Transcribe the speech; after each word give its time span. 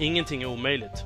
Ingenting 0.00 0.42
är 0.42 0.46
omöjligt. 0.46 1.04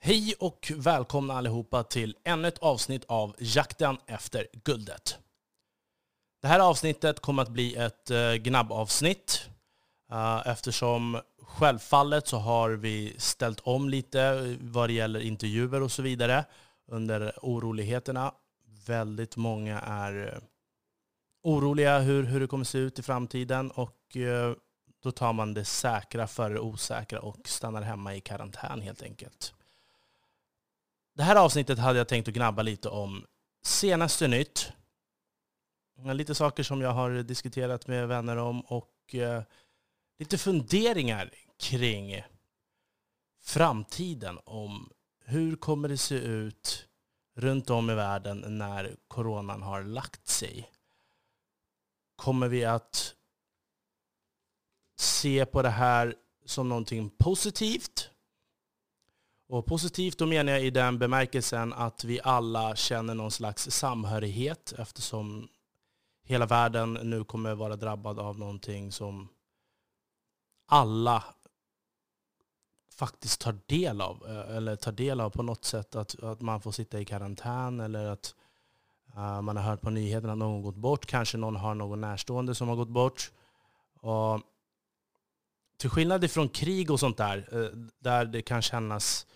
Hej 0.00 0.34
och 0.38 0.72
välkomna 0.76 1.34
allihopa 1.34 1.82
till 1.82 2.16
ännu 2.24 2.48
ett 2.48 2.58
avsnitt 2.58 3.04
av 3.04 3.36
Jakten 3.38 3.98
efter 4.06 4.46
guldet. 4.64 5.18
Det 6.42 6.48
här 6.48 6.60
avsnittet 6.60 7.20
kommer 7.20 7.42
att 7.42 7.48
bli 7.48 7.74
ett 7.76 8.10
eh, 8.10 8.32
gnabbavsnitt 8.32 9.48
eh, 10.12 10.46
eftersom 10.46 11.20
självfallet 11.42 12.26
så 12.26 12.36
har 12.36 12.70
vi 12.70 13.14
ställt 13.18 13.60
om 13.60 13.88
lite 13.88 14.22
eh, 14.22 14.56
vad 14.60 14.88
det 14.88 14.92
gäller 14.92 15.20
intervjuer 15.20 15.82
och 15.82 15.92
så 15.92 16.02
vidare 16.02 16.44
under 16.88 17.32
oroligheterna. 17.42 18.32
Väldigt 18.86 19.36
många 19.36 19.80
är 19.80 20.40
oroliga 21.46 21.98
hur, 21.98 22.22
hur 22.22 22.40
det 22.40 22.46
kommer 22.46 22.64
se 22.64 22.78
ut 22.78 22.98
i 22.98 23.02
framtiden 23.02 23.70
och 23.70 24.16
eh, 24.16 24.54
då 25.02 25.12
tar 25.12 25.32
man 25.32 25.54
det 25.54 25.64
säkra 25.64 26.26
före 26.26 26.54
det 26.54 26.60
osäkra 26.60 27.20
och 27.20 27.48
stannar 27.48 27.82
hemma 27.82 28.14
i 28.14 28.20
karantän 28.20 28.80
helt 28.80 29.02
enkelt. 29.02 29.54
Det 31.14 31.22
här 31.22 31.36
avsnittet 31.36 31.78
hade 31.78 31.98
jag 31.98 32.08
tänkt 32.08 32.28
att 32.28 32.34
gnabba 32.34 32.62
lite 32.62 32.88
om 32.88 33.26
senaste 33.62 34.28
nytt. 34.28 34.72
Lite 36.14 36.34
saker 36.34 36.62
som 36.62 36.80
jag 36.80 36.92
har 36.92 37.10
diskuterat 37.10 37.86
med 37.86 38.08
vänner 38.08 38.36
om 38.36 38.60
och 38.60 39.14
eh, 39.14 39.42
lite 40.18 40.38
funderingar 40.38 41.30
kring 41.58 42.22
framtiden 43.42 44.38
om 44.44 44.90
hur 45.24 45.56
kommer 45.56 45.88
det 45.88 45.98
se 45.98 46.14
ut 46.14 46.88
runt 47.36 47.70
om 47.70 47.90
i 47.90 47.94
världen 47.94 48.58
när 48.58 48.96
coronan 49.08 49.62
har 49.62 49.82
lagt 49.82 50.28
sig. 50.28 50.70
Kommer 52.16 52.48
vi 52.48 52.64
att 52.64 53.14
se 54.98 55.46
på 55.46 55.62
det 55.62 55.68
här 55.68 56.14
som 56.44 56.68
någonting 56.68 57.10
positivt 57.10 58.10
och 59.48 59.66
positivt 59.66 60.18
då 60.18 60.26
menar 60.26 60.52
jag 60.52 60.64
i 60.64 60.70
den 60.70 60.98
bemärkelsen 60.98 61.72
att 61.72 62.04
vi 62.04 62.20
alla 62.24 62.76
känner 62.76 63.14
någon 63.14 63.30
slags 63.30 63.70
samhörighet 63.70 64.72
eftersom 64.78 65.48
hela 66.24 66.46
världen 66.46 66.92
nu 66.92 67.24
kommer 67.24 67.54
vara 67.54 67.76
drabbad 67.76 68.18
av 68.18 68.38
någonting 68.38 68.92
som 68.92 69.28
alla 70.66 71.24
faktiskt 72.96 73.40
tar 73.40 73.58
del 73.66 74.00
av. 74.00 74.26
Eh, 74.28 74.56
eller 74.56 74.76
tar 74.76 74.92
del 74.92 75.20
av 75.20 75.30
på 75.30 75.42
något 75.42 75.64
sätt. 75.64 75.96
Att, 75.96 76.22
att 76.22 76.40
man 76.40 76.60
får 76.60 76.72
sitta 76.72 77.00
i 77.00 77.04
karantän 77.04 77.80
eller 77.80 78.06
att 78.06 78.34
Eh, 79.16 79.42
man 79.42 79.56
har 79.56 79.64
hört 79.64 79.80
på 79.80 79.90
nyheterna 79.90 80.32
att 80.32 80.38
någon 80.38 80.62
gått 80.62 80.76
bort. 80.76 81.06
Kanske 81.06 81.38
någon 81.38 81.56
har 81.56 81.74
någon 81.74 82.00
närstående 82.00 82.54
som 82.54 82.68
har 82.68 82.76
gått 82.76 82.88
bort. 82.88 83.32
Och 84.00 84.40
till 85.76 85.90
skillnad 85.90 86.24
ifrån 86.24 86.48
krig 86.48 86.90
och 86.90 87.00
sånt 87.00 87.16
där, 87.16 87.48
eh, 87.52 87.78
där 87.98 88.24
det 88.24 88.42
kan 88.42 88.62
kännas 88.62 89.26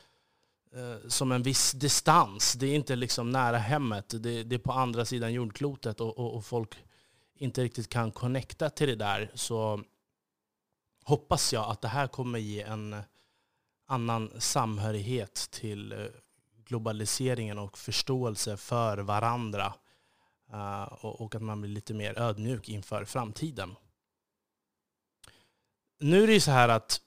eh, 0.72 1.09
som 1.09 1.32
en 1.32 1.43
viss 1.43 1.72
distans. 1.72 2.53
Det 2.53 2.66
är 2.66 2.75
inte 2.75 2.97
liksom 2.97 3.31
nära 3.31 3.59
hemmet. 3.59 4.15
Det, 4.22 4.54
är 4.54 4.59
på 4.59 4.72
andra 4.72 5.04
sidan 5.04 5.32
jordklotet 5.32 6.00
och, 6.00 6.44
folk 6.44 6.84
inte 7.34 7.62
riktigt 7.62 7.88
kan 7.88 8.12
connecta 8.12 8.71
till 8.71 8.88
det 8.88 8.97
där. 8.97 9.31
Så 9.34 9.84
hoppas 11.04 11.53
jag 11.53 11.71
att 11.71 11.81
det 11.81 11.88
här 11.88 12.06
kommer 12.06 12.38
ge 12.38 12.62
en 12.62 12.97
annan 13.87 14.31
samhörighet 14.38 15.49
till 15.50 16.10
globaliseringen 16.70 17.58
och 17.58 17.78
förståelse 17.78 18.56
för 18.56 18.98
varandra. 18.98 19.75
Eh, 20.53 20.82
och, 20.82 21.34
att 21.34 21.42
man 21.42 21.60
blir 21.60 21.70
lite 21.70 21.94
mer 21.94 22.19
ödmjuk 22.19 22.69
inför 22.69 23.04
framtiden. 23.04 23.76
Nu 26.00 26.22
är 26.22 26.26
det 26.26 26.32
ju 26.32 26.41
så 26.41 26.50
här 26.50 26.69
att 26.69 27.00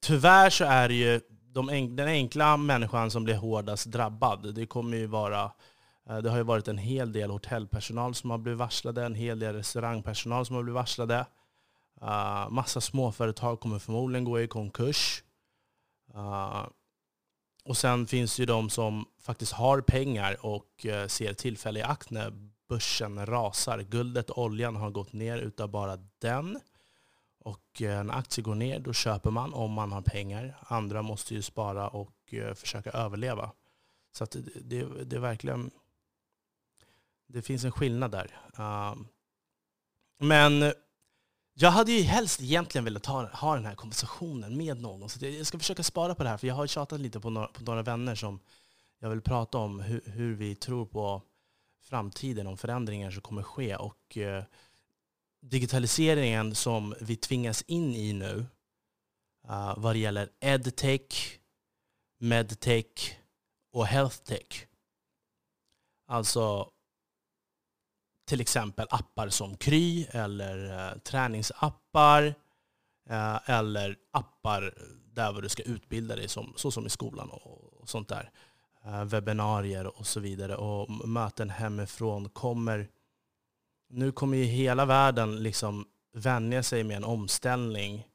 tyvärr 0.00 0.50
så 0.50 0.64
är 0.64 0.88
det 0.88 0.94
ju 0.94 1.20
de, 1.52 1.96
den 1.96 2.08
enkla 2.08 2.56
människan 2.56 3.10
som 3.10 3.24
blir 3.24 3.36
hårdast 3.36 3.86
drabbad, 3.86 4.54
det 4.54 4.66
kommer 4.66 4.96
ju 4.96 5.06
vara 5.06 5.52
eh, 6.08 6.18
det 6.18 6.30
har 6.30 6.36
ju 6.36 6.42
varit 6.42 6.68
en 6.68 6.78
hel 6.78 7.12
del 7.12 7.30
hotellpersonal 7.30 8.14
som 8.14 8.30
har 8.30 8.38
blivit 8.38 8.58
varslade, 8.58 9.04
en 9.04 9.14
hel 9.14 9.38
del 9.38 9.54
restaurangpersonal 9.54 10.46
som 10.46 10.56
har 10.56 10.62
blivit 10.62 10.74
varslade. 10.74 11.26
Uh, 12.02 12.50
massa 12.50 12.80
småföretag 12.80 13.60
kommer 13.60 13.78
förmodligen 13.78 14.24
gå 14.24 14.40
i 14.40 14.48
konkurs. 14.48 15.22
Uh, 16.14 16.66
och 17.64 17.76
sen 17.76 18.06
finns 18.06 18.38
ju 18.38 18.46
de 18.46 18.70
som 18.70 19.06
faktiskt 19.20 19.52
har 19.52 19.80
pengar 19.80 20.46
och 20.46 20.86
eh, 20.86 21.06
ser 21.06 21.34
tillfälle 21.34 21.80
i 21.80 21.82
akt 21.82 22.10
när 22.10 22.32
börsen 22.68 23.26
rasar. 23.26 23.82
Guldet 23.82 24.30
och 24.30 24.42
oljan 24.42 24.76
har 24.76 24.90
gått 24.90 25.12
ner 25.12 25.38
utav 25.38 25.68
bara 25.68 25.96
den. 26.18 26.60
Och 27.38 27.82
eh, 27.82 28.04
när 28.04 28.14
aktier 28.14 28.44
går 28.44 28.54
ner, 28.54 28.78
då 28.78 28.92
köper 28.92 29.30
man 29.30 29.54
om 29.54 29.72
man 29.72 29.92
har 29.92 30.02
pengar. 30.02 30.56
Andra 30.60 31.02
måste 31.02 31.34
ju 31.34 31.42
spara 31.42 31.88
och 31.88 32.34
eh, 32.34 32.54
försöka 32.54 32.90
överleva. 32.90 33.52
Så 34.12 34.24
det, 34.24 34.40
det, 34.54 35.04
det, 35.04 35.16
är 35.16 35.20
verkligen... 35.20 35.70
Det 37.26 37.42
finns 37.42 37.64
en 37.64 37.72
skillnad 37.72 38.10
där. 38.10 38.40
Ehm, 38.58 39.06
men 40.18 40.72
jag 41.62 41.70
hade 41.70 41.92
ju 41.92 42.02
helst 42.02 42.40
egentligen 42.40 42.84
velat 42.84 43.06
ha, 43.06 43.28
ha 43.28 43.54
den 43.54 43.66
här 43.66 43.74
konversationen 43.74 44.56
med 44.56 44.80
någon. 44.80 45.08
Så 45.08 45.26
jag 45.26 45.46
ska 45.46 45.58
försöka 45.58 45.82
spara 45.82 46.14
på 46.14 46.22
det 46.22 46.28
här, 46.28 46.36
för 46.36 46.46
jag 46.46 46.54
har 46.54 46.66
tjatat 46.66 47.00
lite 47.00 47.20
på 47.20 47.30
några, 47.30 47.46
på 47.46 47.62
några 47.62 47.82
vänner 47.82 48.14
som 48.14 48.40
jag 48.98 49.10
vill 49.10 49.20
prata 49.20 49.58
om 49.58 49.80
hur, 49.80 50.02
hur, 50.06 50.34
vi 50.34 50.54
tror 50.54 50.86
på 50.86 51.22
framtiden, 51.82 52.46
om 52.46 52.56
förändringar 52.56 53.10
som 53.10 53.22
kommer 53.22 53.42
ske. 53.42 53.76
Och 53.76 54.18
eh, 54.18 54.44
digitaliseringen 55.40 56.54
som 56.54 56.94
vi 57.00 57.16
tvingas 57.16 57.62
in 57.62 57.94
i 57.94 58.12
nu 58.12 58.46
uh, 59.48 59.74
vad 59.76 59.94
det 59.94 59.98
gäller 59.98 60.28
edtech, 60.40 61.38
medtech 62.18 63.18
och 63.72 63.86
healthtech. 63.86 64.66
Alltså 66.06 66.70
till 68.30 68.40
exempel 68.40 68.86
appar 68.90 69.28
som 69.28 69.56
Kry 69.56 70.06
eller 70.10 70.88
eh, 70.88 70.98
träningsappar 70.98 72.34
eh, 73.08 73.50
eller 73.50 73.96
appar 74.12 74.74
där 75.14 75.42
du 75.42 75.48
ska 75.48 75.62
utbilda 75.62 76.16
dig 76.16 76.28
som, 76.28 76.52
så 76.56 76.70
som 76.70 76.86
i 76.86 76.90
skolan 76.90 77.30
och, 77.30 77.80
och 77.80 77.88
sånt 77.88 78.08
där. 78.08 78.30
Eh, 78.84 79.04
webbinarier 79.04 79.98
och 79.98 80.06
så 80.06 80.20
vidare 80.20 80.56
och 80.56 81.08
möten 81.08 81.50
hemifrån 81.50 82.28
kommer 82.28 82.88
nu 83.88 84.12
kommer 84.12 84.36
ju 84.36 84.44
hela 84.44 84.84
världen 84.84 85.42
liksom 85.42 85.86
vänja 86.14 86.62
sig 86.62 86.84
med 86.84 86.96
en 86.96 87.04
omställning 87.04 88.06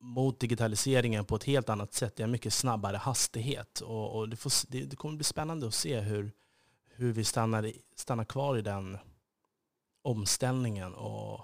mot 0.00 0.40
digitaliseringen 0.40 1.24
på 1.24 1.36
ett 1.36 1.44
helt 1.44 1.68
annat 1.68 1.94
sätt, 1.94 2.16
Det 2.16 2.22
är 2.22 2.24
en 2.24 2.30
mycket 2.30 2.52
snabbare 2.52 2.96
hastighet. 2.96 3.80
Och, 3.80 4.16
och 4.16 4.28
det, 4.28 4.36
får, 4.36 4.52
det, 4.68 4.84
det, 4.84 4.96
kommer 4.96 5.16
bli 5.16 5.24
spännande 5.24 5.66
att 5.66 5.74
se 5.74 6.00
hur, 6.00 6.32
hur 7.00 7.12
vi 7.12 7.24
stannar, 7.24 7.72
stannar 7.96 8.24
kvar 8.24 8.58
i 8.58 8.62
den 8.62 8.98
omställningen. 10.02 10.94
Och, 10.94 11.40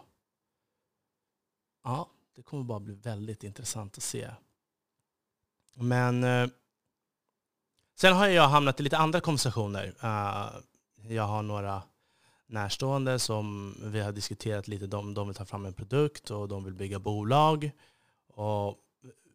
ja, 1.85 2.11
det 2.35 2.43
kommer 2.43 2.65
bara 2.65 2.81
bli 2.81 2.95
väldigt 2.95 3.45
intressant 3.45 3.97
att 3.97 4.03
se. 4.03 4.31
Men 5.75 6.25
eh, 6.25 6.49
sen 7.95 8.13
har 8.13 8.27
jag 8.27 8.49
hamnat 8.49 8.81
i 8.81 8.83
lite 8.83 8.99
andra 8.99 9.21
konversationer. 9.21 9.87
Uh, 10.05 10.51
jag 11.15 11.23
har 11.23 11.43
några 11.43 11.83
närstående 12.47 13.19
som 13.19 13.75
vi 13.83 14.01
har 14.01 14.13
diskuterat 14.13 14.69
lite. 14.69 14.87
De, 14.87 15.15
de 15.15 15.29
vill 15.29 15.37
ta 15.37 15.45
fram 15.45 15.67
en 15.67 15.75
produkt 15.75 16.31
och 16.31 16.49
de 16.49 16.65
vill 16.65 16.75
bygga 16.75 16.99
bolag. 16.99 17.71
Och 18.29 18.79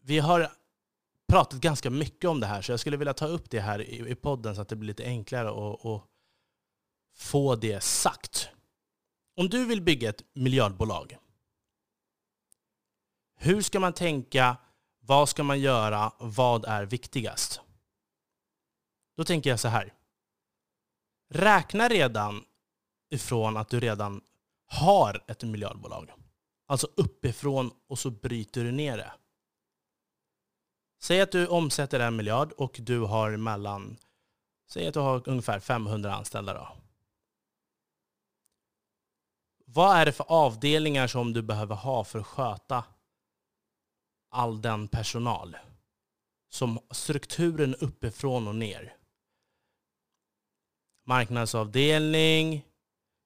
vi 0.02 0.20
har 0.20 0.52
pratat 1.28 1.60
ganska 1.60 1.90
mycket 1.90 2.30
om 2.30 2.40
det 2.40 2.48
här, 2.48 2.62
så 2.62 2.72
jag 2.72 2.80
skulle 2.80 2.98
vilja 2.98 3.14
ta 3.14 3.28
upp 3.28 3.50
det 3.50 3.60
här 3.60 3.82
i, 3.82 4.10
i 4.10 4.16
podden 4.16 4.56
så 4.56 4.62
att 4.62 4.68
det 4.68 4.76
blir 4.76 4.88
lite 4.88 5.04
enklare 5.04 5.50
att 5.50 6.11
få 7.22 7.56
det 7.56 7.84
sagt. 7.84 8.50
Om 9.36 9.50
du 9.50 9.66
vill 9.66 9.82
bygga 9.82 10.10
ett 10.10 10.24
miljardbolag, 10.34 11.18
hur 13.36 13.62
ska 13.62 13.80
man 13.80 13.94
tänka? 13.94 14.58
Vad 15.00 15.30
ska 15.30 15.44
man 15.44 15.60
göra? 15.60 16.14
Vad 16.20 16.66
är 16.66 16.86
viktigast? 16.86 17.62
Då 19.18 19.24
tänker 19.24 19.50
jag 19.50 19.60
så 19.60 19.68
här. 19.68 19.94
Räkna 21.30 21.88
redan 21.90 22.46
ifrån 23.10 23.58
att 23.58 23.70
du 23.70 23.80
redan 23.80 24.22
har 24.66 25.24
ett 25.28 25.44
miljardbolag. 25.44 26.12
Alltså 26.68 26.88
uppifrån 26.96 27.72
och 27.88 28.00
så 28.00 28.12
bryter 28.12 28.64
du 28.64 28.72
ner 28.72 28.98
det. 28.98 29.12
Säg 31.02 31.22
att 31.22 31.32
du 31.32 31.48
omsätter 31.48 32.00
en 32.00 32.16
miljard 32.16 32.52
och 32.52 32.78
du 32.80 33.00
har 33.00 33.38
mellan, 33.38 33.98
säg 34.70 34.88
att 34.88 34.94
du 34.94 35.00
har 35.00 35.30
ungefär 35.30 35.60
500 35.60 36.16
anställda 36.16 36.54
då. 36.54 36.81
Vad 39.74 39.98
är 39.98 40.06
det 40.06 40.12
för 40.12 40.26
avdelningar 40.28 41.08
som 41.08 41.34
du 41.34 41.42
behöver 41.42 41.76
ha 41.76 42.04
för 42.04 42.20
att 42.20 42.28
sköta 42.28 42.84
all 44.30 44.62
den 44.62 44.88
personal? 44.88 45.58
Som 46.50 46.80
strukturen 46.92 47.76
uppifrån 47.76 48.48
och 48.48 48.56
ner. 48.56 48.96
Marknadsavdelning, 51.06 52.66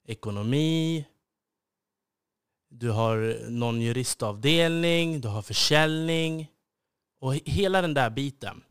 ekonomi, 0.08 1.06
du 2.70 2.90
har 2.90 3.50
någon 3.50 3.82
juristavdelning, 3.82 5.22
du 5.22 5.28
har 5.28 5.42
försäljning 5.42 6.52
och 7.20 7.36
hela 7.36 7.82
den 7.82 7.94
där 7.94 8.10
biten. 8.10 8.64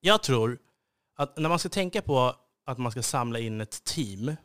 Jag 0.00 0.22
tror 0.22 0.58
att 1.16 1.36
när 1.36 1.48
man 1.48 1.58
ska 1.58 1.68
tänka 1.68 2.02
på 2.02 2.36
att 2.64 2.78
man 2.78 2.92
ska 2.92 3.02
samla 3.02 3.38
in 3.38 3.60
ett 3.60 3.84
team, 3.84 4.36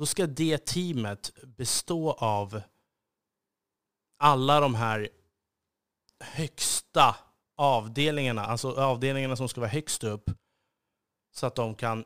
då 0.00 0.06
ska 0.06 0.26
det 0.26 0.66
teamet 0.66 1.32
bestå 1.56 2.12
av 2.12 2.62
alla 4.18 4.60
de 4.60 4.74
här 4.74 5.08
högsta 6.20 7.16
avdelningarna, 7.56 8.46
alltså 8.46 8.72
avdelningarna 8.72 9.36
som 9.36 9.48
ska 9.48 9.60
vara 9.60 9.70
högst 9.70 10.04
upp, 10.04 10.30
så 11.34 11.46
att 11.46 11.54
de 11.54 11.74
kan 11.74 12.04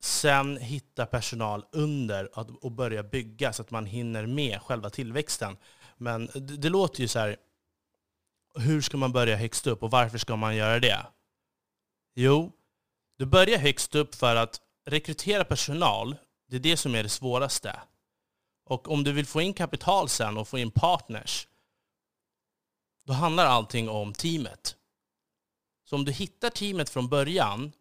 sen 0.00 0.56
hitta 0.56 1.06
personal 1.06 1.64
under 1.72 2.38
och 2.64 2.72
börja 2.72 3.02
bygga 3.02 3.52
så 3.52 3.62
att 3.62 3.70
man 3.70 3.86
hinner 3.86 4.26
med 4.26 4.62
själva 4.62 4.90
tillväxten. 4.90 5.56
Men 5.96 6.26
det, 6.26 6.56
det 6.56 6.68
låter 6.68 7.00
ju 7.00 7.08
så 7.08 7.18
här, 7.18 7.36
hur 8.58 8.80
ska 8.80 8.96
man 8.96 9.12
börja 9.12 9.36
högst 9.36 9.66
upp 9.66 9.82
och 9.82 9.90
varför 9.90 10.18
ska 10.18 10.36
man 10.36 10.56
göra 10.56 10.80
det? 10.80 11.06
Jo, 12.14 12.52
du 13.18 13.26
börjar 13.26 13.58
högst 13.58 13.94
upp 13.94 14.14
för 14.14 14.36
att 14.36 14.60
rekrytera 14.86 15.44
personal, 15.44 16.16
det 16.54 16.58
är 16.58 16.72
det 16.72 16.76
som 16.76 16.94
är 16.94 17.02
det 17.02 17.08
svåraste. 17.08 17.80
Och 18.64 18.88
om 18.88 19.04
du 19.04 19.12
vill 19.12 19.26
få 19.26 19.40
in 19.40 19.54
kapital 19.54 20.08
sen 20.08 20.36
och 20.36 20.48
få 20.48 20.58
in 20.58 20.70
partners, 20.70 21.48
då 23.04 23.12
handlar 23.12 23.46
allting 23.46 23.88
om 23.88 24.12
teamet. 24.12 24.76
Så 25.84 25.96
om 25.96 26.04
du 26.04 26.12
hittar 26.12 26.50
teamet 26.50 26.90
från 26.90 27.08
början 27.08 27.72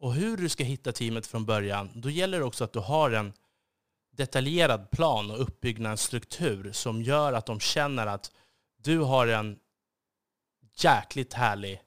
och 0.00 0.14
hur 0.14 0.36
du 0.36 0.48
ska 0.48 0.64
hitta 0.64 0.92
teamet 0.92 1.26
från 1.26 1.44
början, 1.44 1.90
då 1.94 2.10
gäller 2.10 2.38
det 2.38 2.44
också 2.44 2.64
att 2.64 2.72
du 2.72 2.78
har 2.78 3.10
en 3.10 3.32
detaljerad 4.10 4.90
plan 4.90 5.30
och 5.30 5.40
uppbyggnadsstruktur 5.40 6.72
som 6.72 7.02
gör 7.02 7.32
att 7.32 7.46
de 7.46 7.60
känner 7.60 8.06
att 8.06 8.32
du 8.76 8.98
har 8.98 9.26
en 9.26 9.58
jäkligt 10.74 11.32
härlig 11.32 11.82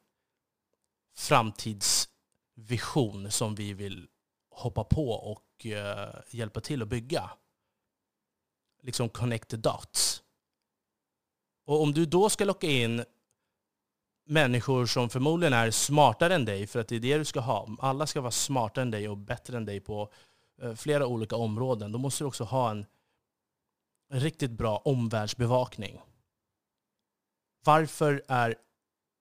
framtidsvision 1.16 3.32
som 3.32 3.56
vi 3.56 3.74
vill 3.74 4.08
hoppa 4.50 4.84
på 4.84 5.12
och 5.12 5.43
uh, 5.66 5.72
eh, 5.72 6.10
hjälpa 6.30 6.62
till 6.62 6.82
att 6.82 6.88
bygga. 6.88 7.30
Liksom 8.82 9.10
connect 9.10 9.50
the 9.50 9.58
dots. 9.58 10.24
Och 11.66 11.82
om 11.82 11.94
du 11.94 12.06
då 12.06 12.30
ska 12.30 12.46
locka 12.46 12.68
in 12.68 13.04
människor 14.26 14.86
som 14.86 15.10
förmodligen 15.10 15.54
är 15.54 15.72
smartare 15.72 16.36
än 16.36 16.46
dig, 16.46 16.68
för 16.68 16.80
att 16.80 16.88
det 16.88 16.96
är 16.96 17.00
det 17.00 17.18
du 17.18 17.26
ska 17.26 17.40
ha. 17.40 17.68
Alla 17.80 18.08
ska 18.08 18.22
vara 18.22 18.32
smartare 18.32 18.82
än 18.82 18.92
dig 18.92 19.10
och 19.10 19.18
bättre 19.18 19.58
än 19.58 19.66
dig 19.66 19.80
på 19.80 20.12
eh, 20.62 20.74
flera 20.74 21.08
olika 21.08 21.36
områden. 21.36 21.92
Då 21.92 22.00
måste 22.00 22.24
du 22.24 22.28
också 22.28 22.44
ha 22.44 22.72
en 22.72 22.86
riktigt 24.12 24.52
bra 24.52 24.78
omvärldsbevakning. 24.78 26.02
Varför 27.66 28.24
är 28.28 28.56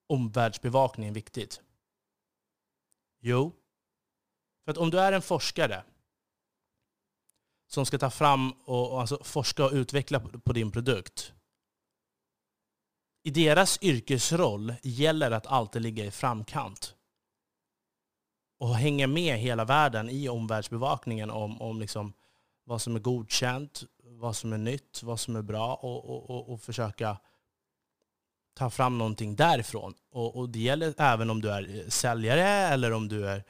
omvärldsbevakning 0.09 1.13
viktigt? 1.13 1.61
Jo, 3.21 3.53
för 4.65 4.71
att 4.71 4.79
om 4.79 4.91
du 4.91 5.01
är 5.01 5.13
en 5.13 5.23
forskare 5.23 5.85
som 7.73 7.87
ska 7.87 7.99
ta 7.99 8.11
fram 8.11 8.53
och 8.65 9.01
alltså 9.01 9.25
forska 9.25 9.65
och 9.65 9.73
utveckla 9.73 10.21
på 10.21 10.53
din 10.53 10.71
produkt. 10.71 11.33
I 13.23 13.31
deras 13.31 13.79
yrkesroll 13.83 14.75
gäller 14.83 15.31
att 15.31 15.47
alltid 15.47 15.83
ligga 15.83 16.05
i 16.05 16.11
framkant 16.11 16.95
och 18.59 18.77
hänga 18.77 19.07
med 19.07 19.39
hela 19.39 19.65
världen 19.65 20.11
i 20.11 20.29
omvärldsbevakningen 20.29 21.31
om, 21.31 21.63
om 21.63 21.81
liksom 21.81 22.13
vad 22.65 22.83
som 22.83 22.97
är 22.97 23.01
godkänt, 23.01 23.83
vad 24.03 24.37
som 24.37 24.53
är 24.53 24.59
nytt, 24.59 25.03
vad 25.03 25.21
som 25.21 25.37
är 25.37 25.43
bra 25.43 25.75
och, 25.75 26.11
och, 26.11 26.31
och, 26.31 26.53
och 26.53 26.61
försöka 26.61 27.17
ta 28.55 28.71
fram 28.71 28.99
någonting 28.99 29.37
därifrån. 29.37 29.95
Och, 30.11 30.37
och, 30.37 30.49
det 30.49 30.59
gäller 30.59 30.95
även 30.99 31.31
om 31.31 31.41
du 31.41 31.51
är 31.51 31.91
säljare 31.91 32.49
eller 32.49 32.93
om 32.93 33.09
du 33.09 33.29
är, 33.29 33.45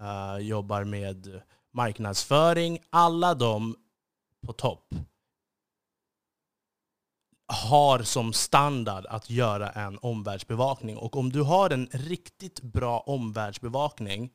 uh, 0.00 0.38
jobbar 0.38 0.84
med 0.84 1.42
marknadsföring. 1.76 2.78
Alla 2.90 3.34
de 3.34 3.76
på 4.46 4.52
topp 4.52 4.94
har 7.48 8.02
som 8.02 8.32
standard 8.32 9.06
att 9.06 9.30
göra 9.30 9.70
en 9.70 9.98
omvärldsbevakning. 9.98 10.96
Och 10.96 11.16
om 11.16 11.32
du 11.32 11.42
har 11.42 11.70
en 11.70 11.88
riktigt 11.92 12.62
bra 12.62 13.00
omvärldsbevakning 13.00 14.32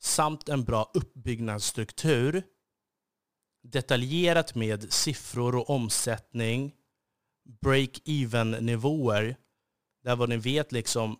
samt 0.00 0.48
en 0.48 0.64
bra 0.64 0.90
uppbyggnadsstruktur 0.94 2.42
detaljerat 3.62 4.54
med 4.54 4.92
siffror 4.92 5.56
och 5.56 5.70
omsättning 5.70 6.74
break-even-nivåer. 7.44 9.36
Där 10.04 10.16
vad 10.16 10.28
ni 10.28 10.36
vet 10.36 10.72
liksom, 10.72 11.18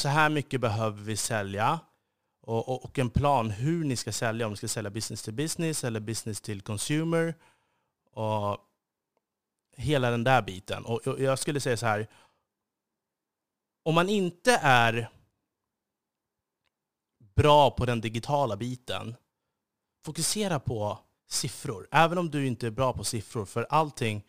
så 0.00 0.08
här 0.08 0.28
mycket 0.28 0.60
behöver 0.60 1.02
vi 1.02 1.16
sälja. 1.16 1.80
Och, 2.50 2.68
och, 2.68 2.84
och, 2.84 2.98
en 2.98 3.10
plan 3.10 3.50
hur 3.50 3.84
ni 3.84 3.96
ska 3.96 4.12
sälja, 4.12 4.46
om 4.46 4.52
ni 4.52 4.56
ska 4.56 4.68
sälja 4.68 4.90
business 4.90 5.22
to 5.22 5.32
business 5.32 5.84
eller 5.84 6.00
business 6.00 6.40
till 6.40 6.62
consumer. 6.62 7.34
Och 8.12 8.58
hela 9.76 10.10
den 10.10 10.24
där 10.24 10.42
biten. 10.42 10.84
Och, 10.84 11.06
och 11.06 11.20
jag 11.20 11.38
skulle 11.38 11.60
säga 11.60 11.76
så 11.76 11.86
här, 11.86 12.06
om 13.82 13.94
man 13.94 14.08
inte 14.08 14.58
är 14.62 15.10
bra 17.34 17.70
på 17.70 17.86
den 17.86 18.00
digitala 18.00 18.56
biten, 18.56 19.16
fokusera 20.04 20.60
på 20.60 20.98
siffror. 21.28 21.88
Även 21.90 22.18
om 22.18 22.30
du 22.30 22.46
inte 22.46 22.66
är 22.66 22.70
bra 22.70 22.92
på 22.92 23.04
siffror, 23.04 23.44
för 23.44 23.66
allting 23.70 24.26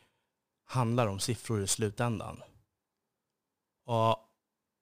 handlar 0.65 1.07
om 1.07 1.19
siffror 1.19 1.63
i 1.63 1.67
slutändan. 1.67 2.41
Och 3.85 4.30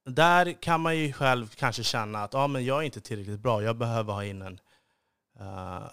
där 0.10 0.62
kan 0.62 0.82
man 0.82 0.98
ju 0.98 1.13
själv 1.13 1.48
kanske 1.56 1.84
känna 1.84 2.24
att 2.24 2.36
ah, 2.36 2.48
men 2.48 2.66
jag 2.66 2.80
är 2.80 2.84
inte 2.84 3.01
tillräckligt 3.01 3.39
bra, 3.39 3.63
jag 3.63 3.78
behöver 3.78 4.13
ha 4.13 4.25
in 4.25 4.42
en, 4.42 4.60
uh, 5.42 5.89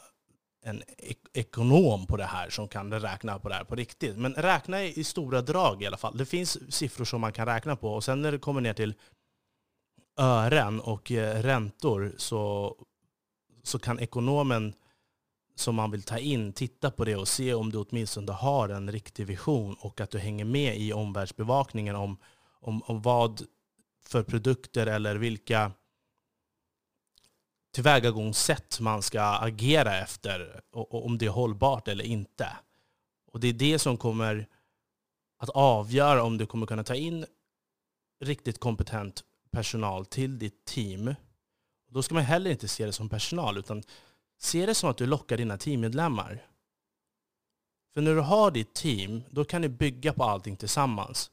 en 0.65 0.83
ek 0.99 1.19
ekonom 1.33 2.07
på 2.07 2.17
det 2.17 2.25
här 2.25 2.51
som 2.51 2.69
kan 2.69 3.01
räkna 3.01 3.39
på 3.39 3.49
det 3.49 3.55
här 3.55 3.65
på 3.65 3.75
riktigt. 3.75 4.17
Men 4.17 4.35
räkna 4.35 4.83
i 4.83 5.05
stora 5.05 5.43
drag 5.43 5.83
i 5.83 5.87
alla 5.87 5.97
fall. 5.97 6.17
Det 6.17 6.27
finns 6.27 6.75
siffror 6.75 7.05
som 7.05 7.21
man 7.21 7.33
kan 7.33 7.47
räkna 7.47 7.77
på 7.77 7.95
och 7.95 8.05
sen 8.05 8.23
när 8.23 8.33
det 8.33 8.39
kommer 8.39 8.61
ner 8.61 8.75
till 8.75 8.95
ören 10.17 10.81
och 10.81 11.13
eh, 11.13 11.43
räntor 11.43 12.15
så, 12.17 12.75
så 13.63 13.79
kan 13.79 14.01
ekonomen 14.01 14.75
som 15.55 15.75
man 15.75 15.91
vill 15.91 16.03
ta 16.03 16.19
in, 16.19 16.53
titta 16.53 16.91
på 16.91 17.05
det 17.05 17.17
och 17.17 17.29
se 17.29 17.55
om 17.55 17.73
du 17.73 17.79
åtminstone 17.79 18.33
har 18.33 18.69
en 18.69 18.93
riktig 18.93 19.27
vision 19.27 19.77
och 19.81 20.01
att 20.01 20.11
du 20.11 20.19
hänger 20.19 20.45
med 20.45 20.77
i 20.77 20.93
omvärldsbevakningen 20.93 21.97
om, 21.97 22.17
om, 22.61 22.83
om 22.83 23.03
vad 23.03 23.43
för 24.09 24.23
produkter 24.23 24.87
eller 24.87 25.17
vilka 25.17 25.73
tillvägagångssätt 27.75 28.81
man 28.81 29.03
ska 29.03 29.23
agera 29.23 29.99
efter 29.99 30.61
och, 30.73 30.95
och 30.95 31.07
om 31.07 31.19
det 31.19 31.27
är 31.27 31.31
hållbart 31.31 31.89
eller 31.89 32.05
inte. 32.05 32.57
Och 33.33 33.41
det 33.41 33.49
är 33.49 33.53
det 33.53 33.79
som 33.79 33.97
kommer 33.97 34.49
att 35.39 35.49
avgöra 35.49 36.23
om 36.23 36.39
du 36.39 36.47
kommer 36.47 36.67
kunna 36.67 36.85
ta 36.85 36.95
in 36.95 37.27
riktigt 38.21 38.61
kompetent 38.61 39.25
personal 39.51 40.07
till 40.07 40.39
ditt 40.39 40.65
team. 40.65 41.15
Då 41.89 42.03
ska 42.03 42.15
man 42.15 42.25
heller 42.25 42.51
inte 42.51 42.69
se 42.69 42.87
det 42.87 42.93
som 42.93 43.09
personal, 43.09 43.59
utan 43.59 43.83
Se 44.39 44.67
det 44.67 44.75
som 44.75 44.91
att 44.91 44.97
du 44.97 45.07
lockar 45.07 45.37
dina 45.37 45.59
teammedlemmar. 45.59 46.47
För 47.95 48.01
när 48.01 48.15
du 48.15 48.21
har 48.21 48.51
ditt 48.51 48.75
team, 48.75 49.23
då 49.31 49.45
kan 49.45 49.61
ni 49.61 49.69
bygga 49.69 50.13
på 50.13 50.25
allting 50.25 50.57
tillsammans. 50.57 51.31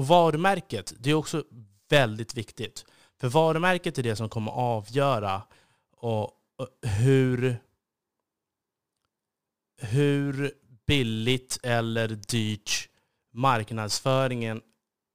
Och 0.00 0.06
varumärket, 0.06 0.92
det 0.98 1.10
är 1.10 1.14
också 1.14 1.44
väldigt 1.88 2.34
viktigt. 2.34 2.84
För 3.20 3.28
varumärket 3.28 3.98
är 3.98 4.02
det 4.02 4.16
som 4.16 4.28
kommer 4.28 4.52
avgöra 4.52 5.42
och, 5.96 6.30
hur, 6.82 7.58
hur 9.80 10.52
billigt 10.86 11.58
eller 11.62 12.08
dyrt 12.08 12.88
marknadsföringen 13.32 14.62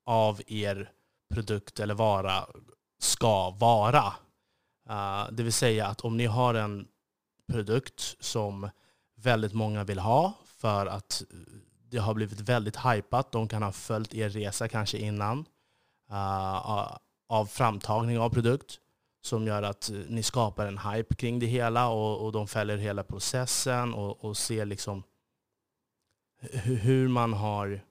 av 0.06 0.42
er 0.48 0.92
produkt 1.34 1.80
eller 1.80 1.94
vara 1.94 2.48
ska 3.00 3.50
vara. 3.50 4.13
Uh, 4.89 5.32
det 5.32 5.44
vill 5.44 5.54
säga 5.54 5.88
att 5.88 6.01
om 6.01 6.18
ni 6.18 6.25
har 6.25 6.54
en 6.54 6.88
produkt 7.51 8.15
som 8.20 8.70
väldigt 9.15 9.54
många 9.54 9.84
vill 9.84 10.00
ha 10.00 10.34
för 10.46 10.86
att 10.86 11.24
det 11.95 12.01
har 12.01 12.13
blivit 12.13 12.39
väldigt 12.39 12.75
hypat. 12.75 13.31
De 13.31 13.47
kan 13.47 13.63
ha 13.63 13.71
följt 13.71 14.13
er 14.13 14.29
resa 14.29 14.67
kanske 14.67 14.97
innan 14.97 15.39
uh, 16.11 16.97
av 17.29 17.45
framtagning 17.45 18.19
av 18.19 18.29
produkt 18.29 18.79
som 19.21 19.47
gör 19.47 19.63
att 19.63 19.89
eh, 19.89 19.97
ni 20.07 20.23
skapar 20.23 20.65
en 20.65 20.77
hype 20.77 21.15
kring 21.15 21.39
det 21.39 21.45
hela 21.45 21.89
och, 21.89 22.25
och 22.25 22.31
de 22.31 22.47
följer 22.47 22.77
hela 22.77 23.03
processen 23.03 23.93
och, 23.93 24.25
och 24.25 24.37
ser 24.37 24.65
liksom 24.65 25.03
hur 26.63 27.07
man 27.07 27.33
har 27.33 27.81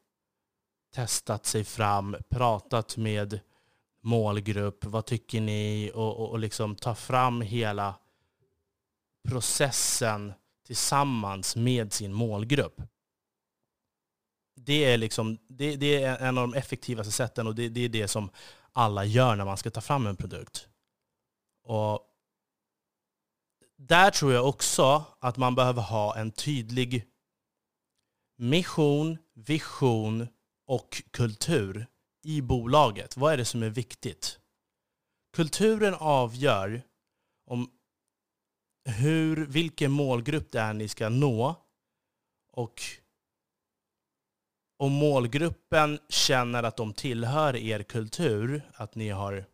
testat 0.94 1.46
sig 1.46 1.64
fram, 1.64 2.16
pratat 2.28 2.96
med 2.96 3.40
målgrupp, 4.02 4.84
vad 4.84 5.06
tycker 5.06 5.40
ni? 5.40 5.90
Och, 5.94 6.20
och, 6.20 6.30
och 6.30 6.38
liksom 6.38 6.76
ta 6.76 6.94
fram 6.94 7.40
hela 7.40 7.94
processen 9.28 10.32
tillsammans 10.66 11.56
med 11.56 11.92
sin 11.92 12.12
målgrupp. 12.12 12.80
Det 14.56 14.84
är, 14.84 14.98
liksom, 14.98 15.38
det, 15.48 15.76
det 15.76 16.02
är 16.02 16.18
en 16.18 16.38
av 16.38 16.48
de 16.48 16.58
effektivaste 16.58 17.12
sätten 17.12 17.46
och 17.46 17.54
det, 17.54 17.68
det, 17.68 17.80
är 17.80 17.88
det 17.88 18.08
som 18.08 18.30
alla 18.72 19.04
gör 19.04 19.36
när 19.36 19.44
man 19.44 19.56
ska 19.56 19.70
ta 19.70 19.80
fram 19.80 20.06
en 20.06 20.16
produkt. 20.16 20.68
Och 21.64 22.00
där 23.76 24.10
tror 24.10 24.32
jag 24.32 24.48
också 24.48 25.04
att 25.18 25.36
man 25.36 25.54
behöver 25.54 25.82
ha 25.82 26.16
en 26.16 26.32
tydlig 26.32 27.04
mission, 28.36 29.18
vision 29.34 30.28
och 30.66 31.02
kultur 31.10 31.86
i 32.24 32.40
bolaget. 32.40 33.16
Vad 33.16 33.32
är 33.32 33.36
det 33.36 33.44
som 33.44 33.62
är 33.62 33.70
viktigt? 33.70 34.38
Kulturen 35.36 35.94
avgör 35.94 36.82
om 37.46 37.70
hur, 38.84 39.46
vilken 39.46 39.90
målgrupp 39.90 40.52
det 40.52 40.60
är 40.60 40.72
ni 40.72 40.88
ska 40.88 41.08
nå. 41.08 41.54
Och 42.52 42.82
om 44.76 44.92
målgruppen 44.92 45.98
känner 46.08 46.62
att 46.62 46.76
de 46.76 46.92
tillhör 46.92 47.56
er 47.56 47.82
kultur, 47.82 48.62
att 48.74 48.94
ni 48.94 49.08
har 49.08 49.44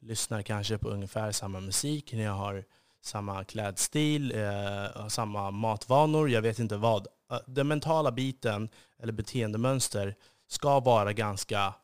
lyssnar 0.00 0.42
kanske 0.42 0.78
på 0.78 0.88
ungefär 0.88 1.32
samma 1.32 1.60
musik, 1.60 2.12
ni 2.12 2.24
har 2.24 2.64
samma 3.00 3.44
klädstil, 3.44 4.32
eh, 4.32 5.08
samma 5.08 5.50
matvanor, 5.50 6.30
jag 6.30 6.42
vet 6.42 6.58
inte 6.58 6.76
vad. 6.76 7.06
Eh, 7.30 7.38
den 7.46 7.68
mentala 7.68 8.12
biten, 8.12 8.68
eller 8.98 9.12
beteendemönster, 9.12 10.14
ska 10.48 10.80
vara 10.80 11.12
ganska 11.12 11.74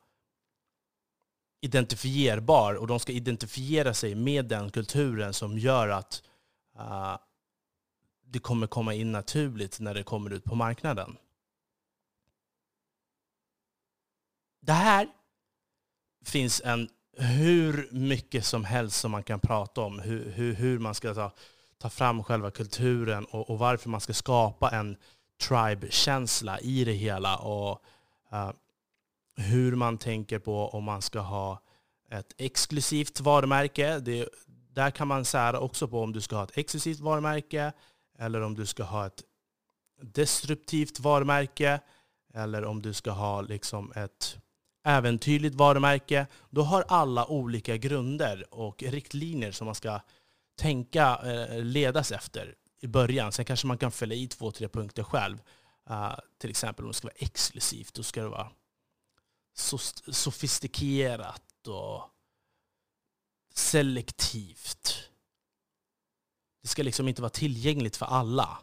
identifierbar 1.60 2.74
och 2.74 2.86
de 2.86 3.00
ska 3.00 3.12
identifiera 3.12 3.94
sig 3.94 4.14
med 4.14 4.44
den 4.44 4.70
kulturen 4.70 5.34
som 5.34 5.58
gör 5.58 5.88
att 5.88 6.22
uh, 6.76 7.16
det 8.24 8.38
kommer 8.38 8.66
komma 8.66 8.94
in 8.94 9.12
naturligt 9.12 9.80
när 9.80 9.94
det 9.94 10.02
kommer 10.02 10.30
ut 10.30 10.44
på 10.44 10.54
marknaden. 10.54 11.16
Det 14.60 14.72
här 14.72 15.08
finns 16.24 16.62
en 16.64 16.88
hur 17.18 17.88
mycket 17.92 18.44
som 18.44 18.64
helst 18.64 19.00
som 19.00 19.10
man 19.10 19.22
kan 19.22 19.40
prata 19.40 19.80
om. 19.80 19.98
Hur, 19.98 20.30
hur, 20.30 20.54
hur 20.54 20.78
man 20.78 20.94
ska 20.94 21.14
ta, 21.14 21.32
ta 21.78 21.90
fram 21.90 22.24
själva 22.24 22.50
kulturen 22.50 23.24
och, 23.24 23.50
och 23.50 23.58
varför 23.58 23.88
man 23.88 24.00
ska 24.00 24.14
skapa 24.14 24.70
en 24.70 24.96
tribe-känsla 25.40 26.60
i 26.60 26.84
det 26.84 26.92
hela. 26.92 27.36
Och 27.36 27.82
uh, 28.32 28.50
hur 29.36 29.76
man 29.76 29.98
tänker 29.98 30.38
på 30.38 30.68
om 30.68 30.84
man 30.84 31.02
ska 31.02 31.20
ha 31.20 31.62
ett 32.10 32.34
exklusivt 32.38 33.20
varumärke. 33.20 33.98
Det, 33.98 34.28
där 34.72 34.90
kan 34.90 35.08
man 35.08 35.24
sära 35.24 35.60
också 35.60 35.88
på 35.88 36.02
om 36.02 36.12
du 36.12 36.20
ska 36.20 36.36
ha 36.36 36.44
ett 36.44 36.58
exklusivt 36.58 37.00
varumärke 37.00 37.72
eller 38.18 38.40
om 38.40 38.54
du 38.54 38.66
ska 38.66 38.82
ha 38.82 39.06
ett 39.06 39.22
destruktivt 40.02 41.00
varumärke 41.00 41.80
eller 42.34 42.64
om 42.64 42.82
du 42.82 42.92
ska 42.92 43.10
ha 43.10 43.40
liksom 43.40 43.92
ett 43.96 44.38
äventyrligt 44.88 45.54
varumärke. 45.54 46.26
Då 46.50 46.62
har 46.62 46.84
alla 46.88 47.26
olika 47.26 47.76
grunder 47.76 48.54
och 48.54 48.82
riktlinjer 48.82 49.52
som 49.52 49.64
man 49.64 49.74
ska 49.74 50.00
tänka 50.58 51.20
eh, 51.24 51.64
ledas 51.64 52.12
efter 52.12 52.54
i 52.80 52.86
början. 52.86 53.32
Sen 53.32 53.44
kanske 53.44 53.66
man 53.66 53.78
kan 53.78 53.92
fälla 53.92 54.14
i 54.14 54.28
två, 54.28 54.52
tre 54.52 54.68
punkter 54.68 55.02
själv. 55.02 55.42
Uh, 55.90 56.18
till 56.38 56.50
exempel 56.50 56.84
om 56.84 56.90
det 56.90 56.94
ska 56.94 57.06
vara 57.06 57.16
exklusivt, 57.16 57.94
då 57.94 58.02
ska 58.02 58.22
det 58.22 58.28
vara 58.28 58.50
sofistikerat 60.10 61.66
och 61.66 62.02
selektivt. 63.54 65.10
Det 66.62 66.68
ska 66.68 66.82
liksom 66.82 67.08
inte 67.08 67.22
vara 67.22 67.30
tillgängligt 67.30 67.96
för 67.96 68.06
alla. 68.06 68.58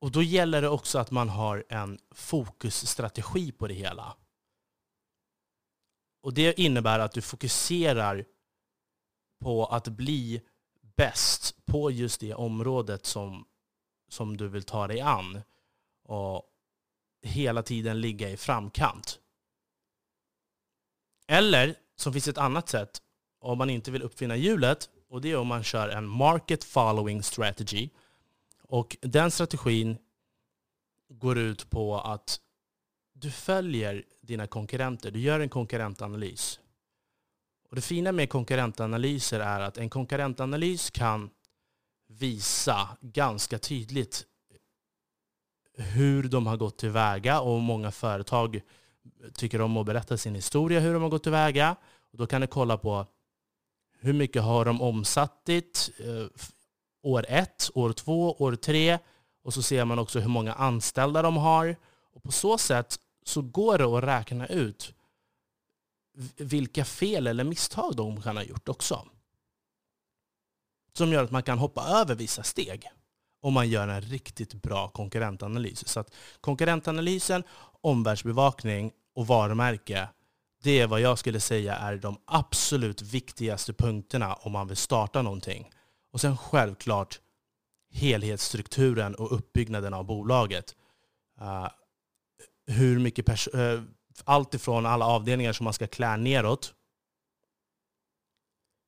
Och 0.00 0.10
då 0.10 0.22
gäller 0.22 0.62
det 0.62 0.68
också 0.68 0.98
att 0.98 1.10
man 1.10 1.28
har 1.28 1.64
en 1.68 1.98
fokusstrategi 2.10 3.52
på 3.52 3.68
det 3.68 3.74
hela. 3.74 4.16
Och 6.22 6.34
det 6.34 6.60
innebär 6.60 6.98
att 6.98 7.12
du 7.12 7.22
fokuserar 7.22 8.24
på 9.40 9.66
att 9.66 9.88
bli 9.88 10.42
bäst 10.96 11.66
på 11.66 11.90
just 11.90 12.20
det 12.20 12.34
området 12.34 13.06
som, 13.06 13.46
som 14.08 14.36
du 14.36 14.48
vill 14.48 14.62
ta 14.62 14.86
dig 14.86 15.00
an. 15.00 15.40
Och 16.04 16.42
hela 17.22 17.62
tiden 17.62 18.00
ligga 18.00 18.30
i 18.30 18.36
framkant. 18.36 19.18
Eller, 21.26 21.74
som 21.96 22.12
finns 22.12 22.28
ett 22.28 22.38
annat 22.38 22.68
sätt, 22.68 23.02
om 23.38 23.58
man 23.58 23.70
inte 23.70 23.90
vill 23.90 24.02
uppfinna 24.02 24.36
hjulet, 24.36 24.90
och 25.08 25.20
det 25.20 25.30
är 25.30 25.36
om 25.36 25.46
man 25.46 25.64
kör 25.64 25.88
en 25.88 26.06
market 26.06 26.64
following 26.64 27.22
strategy. 27.22 27.90
Och 28.62 28.96
den 29.00 29.30
strategin 29.30 29.98
går 31.08 31.38
ut 31.38 31.70
på 31.70 32.00
att 32.00 32.40
du 33.22 33.30
följer 33.30 34.04
dina 34.20 34.46
konkurrenter. 34.46 35.10
Du 35.10 35.20
gör 35.20 35.40
en 35.40 35.48
konkurrentanalys. 35.48 36.60
Och 37.68 37.76
det 37.76 37.82
fina 37.82 38.12
med 38.12 38.30
konkurrentanalyser 38.30 39.40
är 39.40 39.60
att 39.60 39.78
en 39.78 39.90
konkurrentanalys 39.90 40.90
kan 40.90 41.30
visa 42.08 42.88
ganska 43.00 43.58
tydligt 43.58 44.24
hur 45.74 46.22
de 46.22 46.46
har 46.46 46.56
gått 46.56 46.78
tillväga 46.78 47.40
och 47.40 47.60
många 47.60 47.90
företag 47.90 48.60
tycker 49.34 49.60
om 49.60 49.76
att 49.76 49.86
berätta 49.86 50.16
sin 50.16 50.34
historia 50.34 50.80
hur 50.80 50.92
de 50.92 51.02
har 51.02 51.10
gått 51.10 51.22
tillväga. 51.22 51.76
Och 52.12 52.18
då 52.18 52.26
kan 52.26 52.40
du 52.40 52.46
kolla 52.46 52.76
på 52.76 53.06
hur 53.98 54.12
mycket 54.12 54.42
har 54.42 54.64
de 54.64 54.82
omsattit 54.82 55.90
eh, 55.98 56.26
år 57.02 57.26
ett, 57.28 57.70
år 57.74 57.92
två, 57.92 58.32
år 58.32 58.54
tre 58.54 58.98
och 59.42 59.54
så 59.54 59.62
ser 59.62 59.84
man 59.84 59.98
också 59.98 60.20
hur 60.20 60.28
många 60.28 60.52
anställda 60.52 61.22
de 61.22 61.36
har. 61.36 61.76
Och 62.14 62.22
på 62.22 62.32
så 62.32 62.58
sätt 62.58 62.98
så 63.24 63.42
går 63.42 63.78
det 63.78 63.84
att 63.84 64.04
räkna 64.04 64.46
ut 64.46 64.94
vilka 66.36 66.84
fel 66.84 67.26
eller 67.26 67.44
misstag 67.44 67.96
de 67.96 68.22
kan 68.22 68.36
ha 68.36 68.44
gjort 68.44 68.68
också. 68.68 69.08
Som 70.92 71.12
gör 71.12 71.24
att 71.24 71.30
man 71.30 71.42
kan 71.42 71.58
hoppa 71.58 71.82
över 71.84 72.14
vissa 72.14 72.42
steg 72.42 72.90
om 73.42 73.52
man 73.52 73.68
gör 73.68 73.88
en 73.88 74.00
riktigt 74.00 74.54
bra 74.54 74.88
konkurrentanalys. 74.88 75.88
Så 75.88 76.00
att 76.00 76.14
konkurrentanalysen, 76.40 77.44
omvärldsbevakning 77.80 78.92
och 79.14 79.26
varumärke, 79.26 80.08
det 80.62 80.80
är 80.80 80.86
vad 80.86 81.00
jag 81.00 81.18
skulle 81.18 81.40
säga 81.40 81.76
är 81.76 81.96
de 81.96 82.16
absolut 82.24 83.02
viktigaste 83.02 83.72
punkterna 83.72 84.34
om 84.34 84.52
man 84.52 84.68
vill 84.68 84.76
starta 84.76 85.22
någonting. 85.22 85.70
Och 86.12 86.20
sen 86.20 86.36
självklart 86.36 87.20
helhetsstrukturen 87.90 89.14
och 89.14 89.36
uppbyggnaden 89.36 89.94
av 89.94 90.04
bolaget. 90.04 90.76
Ah, 91.38 91.70
hur 92.72 92.98
mycket 92.98 93.26
pers- 93.26 93.74
eh, 93.74 93.82
allt 94.24 94.54
ifrån 94.54 94.86
alla 94.86 95.06
avdelningar 95.06 95.52
som 95.52 95.64
man 95.64 95.72
ska 95.72 95.86
klä 95.86 96.16
neråt, 96.16 96.74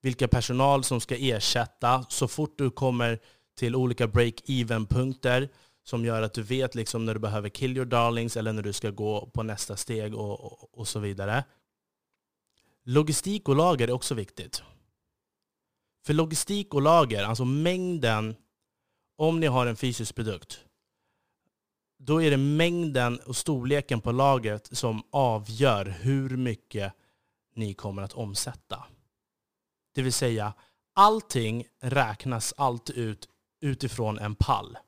vilka 0.02 0.28
personal 0.28 0.84
som 0.84 1.00
ska 1.00 1.16
ersätta, 1.16 2.04
så 2.08 2.28
fort 2.28 2.58
du 2.58 2.70
kommer 2.70 3.18
till 3.58 3.76
olika 3.76 4.06
break-even-punkter 4.06 5.48
som 5.84 6.04
gör 6.04 6.22
att 6.22 6.34
du 6.34 6.42
vet 6.42 6.74
liksom 6.74 7.04
när 7.04 7.14
du 7.14 7.20
behöver 7.20 7.48
kill 7.48 7.76
your 7.76 7.86
darlings 7.86 8.36
eller 8.36 8.52
när 8.52 8.62
du 8.62 8.72
ska 8.72 8.90
gå 8.90 9.30
på 9.34 9.42
nästa 9.42 9.76
steg 9.76 10.14
och, 10.14 10.40
och, 10.40 10.78
och 10.78 10.88
så 10.88 10.98
vidare. 10.98 11.44
Logistik 12.84 13.48
och 13.48 13.56
lager 13.56 13.88
är 13.88 13.92
också 13.92 14.14
viktigt. 14.14 14.62
För 16.06 16.14
logistik 16.14 16.74
och 16.74 16.82
lager, 16.82 17.24
alltså 17.24 17.44
mängden, 17.44 18.36
om 19.16 19.40
ni 19.40 19.46
har 19.46 19.66
en 19.66 19.76
fysisk 19.76 20.14
produkt, 20.14 20.64
då 22.06 22.22
är 22.22 22.30
det 22.30 22.36
mängden 22.36 23.18
och 23.20 23.36
storleken 23.36 24.00
på 24.00 24.12
lagret 24.12 24.76
som 24.76 25.02
avgör 25.10 25.84
hur 25.86 26.36
mycket 26.36 26.92
ni 27.54 27.74
kommer 27.74 28.02
att 28.02 28.12
omsätta. 28.12 28.84
Det 29.94 30.02
vill 30.02 30.12
säga, 30.12 30.54
allting 30.94 31.66
räknas 31.80 32.54
alltid 32.56 32.96
ut 32.96 33.28
utifrån 33.60 34.18
en 34.18 34.34
pall. 34.34 34.78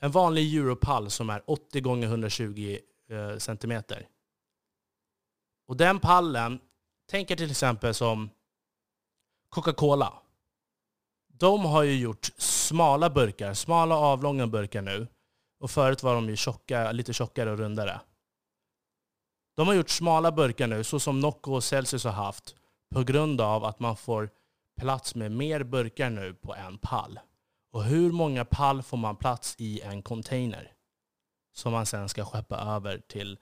En 0.00 0.10
vanlig 0.10 0.56
europall 0.56 1.10
som 1.10 1.30
är 1.30 1.42
80 1.46 1.80
gånger 1.80 2.06
120 2.06 2.78
cm. 2.78 2.92
Eh, 3.18 3.38
centimeter. 3.38 4.08
Och 5.66 5.76
den 5.76 6.00
pallen, 6.00 6.60
tänk 7.10 7.30
er 7.30 7.36
till 7.36 7.50
exempel 7.50 7.94
som 7.94 8.30
Coca-Cola. 9.48 10.12
De 11.26 11.64
har 11.64 11.82
ju 11.82 11.98
gjort 11.98 12.30
smala 12.36 13.10
burkar, 13.10 13.54
smala 13.54 13.96
avlånga 13.96 14.46
burkar 14.46 14.82
nu. 14.82 15.06
Och 15.62 15.70
förut 15.70 16.02
var 16.02 16.14
de 16.14 16.28
ju 16.28 16.36
tjocka, 16.36 16.92
lite 16.92 17.12
tjockare 17.12 17.50
och 17.50 17.58
rundare. 17.58 18.00
De 19.56 19.66
har 19.66 19.74
gjort 19.74 19.90
smala 19.90 20.32
burkar 20.32 20.66
nu, 20.66 20.84
så 20.84 21.00
som 21.00 21.20
Nocco 21.20 21.54
och 21.54 21.64
Celsius 21.64 22.04
har 22.04 22.12
haft, 22.12 22.54
på 22.94 23.02
grund 23.02 23.40
av 23.40 23.64
att 23.64 23.80
man 23.80 23.96
får 23.96 24.30
plats 24.80 25.14
med 25.14 25.32
mer 25.32 25.62
burkar 25.62 26.10
nu 26.10 26.34
på 26.34 26.54
en 26.54 26.78
pall. 26.78 27.20
Och 27.72 27.84
hur 27.84 28.12
många 28.12 28.44
pall 28.44 28.82
får 28.82 28.96
man 28.96 29.16
plats 29.16 29.54
i 29.58 29.80
en 29.80 30.02
container? 30.02 30.72
Som 31.54 31.72
man 31.72 31.86
sen 31.86 32.08
ska 32.08 32.24
skeppa 32.24 32.56
över 32.56 32.98
till 32.98 33.38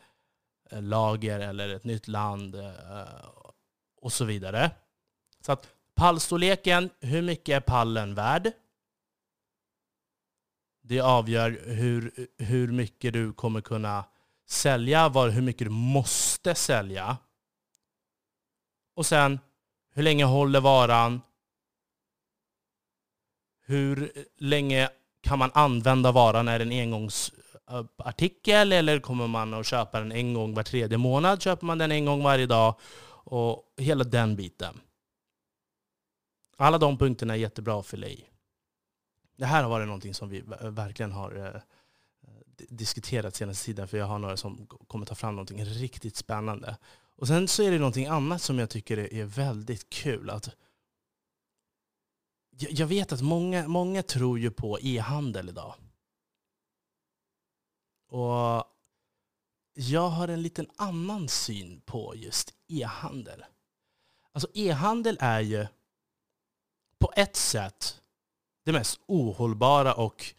eh, 0.70 0.82
lager 0.82 1.40
eller 1.40 1.68
ett 1.68 1.84
nytt 1.84 2.08
land 2.08 2.54
eh, 2.54 3.04
och 4.00 4.12
så 4.12 4.24
vidare. 4.24 4.70
Så 5.40 5.52
att 5.52 5.68
pallstorleken, 5.94 6.90
hur 7.00 7.22
mycket 7.22 7.56
är 7.56 7.60
pallen 7.60 8.14
värd? 8.14 8.52
Det 10.82 11.00
avgör 11.00 11.60
hur, 11.66 12.26
hur 12.38 12.68
mycket 12.72 13.12
du 13.12 13.32
kommer 13.32 13.60
kunna 13.60 14.04
sälja, 14.46 15.08
var, 15.08 15.28
hur 15.28 15.42
mycket 15.42 15.66
du 15.66 15.70
måste 15.70 16.54
sälja. 16.54 17.16
Och 18.94 19.06
sen, 19.06 19.38
hur 19.92 20.02
länge 20.02 20.24
håller 20.24 20.60
varan? 20.60 21.20
Hur 23.66 24.12
länge 24.38 24.88
kan 25.20 25.38
man 25.38 25.50
använda 25.54 26.12
varan? 26.12 26.48
Är 26.48 26.58
det 26.58 26.64
en 26.64 26.80
engångsartikel 26.80 28.72
eller 28.72 29.00
kommer 29.00 29.26
man 29.26 29.54
att 29.54 29.66
köpa 29.66 30.00
den 30.00 30.12
en 30.12 30.34
gång 30.34 30.54
var 30.54 30.62
tredje 30.62 30.98
månad? 30.98 31.42
Köper 31.42 31.66
man 31.66 31.78
den 31.78 31.92
en 31.92 32.04
gång 32.04 32.22
varje 32.22 32.46
dag? 32.46 32.74
Och 33.24 33.74
hela 33.76 34.04
den 34.04 34.36
biten. 34.36 34.80
Alla 36.56 36.78
de 36.78 36.98
punkterna 36.98 37.34
är 37.34 37.38
jättebra 37.38 37.80
att 37.80 37.86
fylla 37.86 38.06
i. 38.06 38.26
Det 39.40 39.46
här 39.46 39.62
har 39.62 39.70
varit 39.70 39.86
någonting 39.86 40.14
som 40.14 40.28
vi 40.28 40.42
verkligen 40.62 41.12
har 41.12 41.46
eh, 41.46 41.60
diskuterat 42.68 43.34
senaste 43.34 43.66
tiden, 43.66 43.88
för 43.88 43.98
jag 43.98 44.06
har 44.06 44.18
några 44.18 44.36
som 44.36 44.66
kommer 44.66 45.06
ta 45.06 45.14
fram 45.14 45.34
någonting 45.34 45.64
riktigt 45.64 46.16
spännande. 46.16 46.76
Och 47.16 47.26
sen 47.26 47.48
så 47.48 47.62
är 47.62 47.70
det 47.70 47.78
någonting 47.78 48.06
annat 48.06 48.42
som 48.42 48.58
jag 48.58 48.70
tycker 48.70 49.14
är 49.14 49.24
väldigt 49.24 49.90
kul. 49.90 50.30
Att 50.30 50.56
jag 52.50 52.86
vet 52.86 53.12
att 53.12 53.20
många, 53.20 53.68
många 53.68 54.02
tror 54.02 54.38
ju 54.38 54.50
på 54.50 54.78
e-handel 54.80 55.48
idag. 55.48 55.74
Och 58.08 58.64
jag 59.74 60.08
har 60.08 60.28
en 60.28 60.42
liten 60.42 60.70
annan 60.76 61.28
syn 61.28 61.80
på 61.80 62.14
just 62.16 62.54
e-handel. 62.68 63.44
Alltså 64.32 64.48
e-handel 64.54 65.16
är 65.20 65.40
ju 65.40 65.66
på 66.98 67.12
ett 67.16 67.36
sätt 67.36 68.00
det 68.64 68.72
mest 68.72 69.00
ohållbara 69.06 69.94
och 69.94 70.34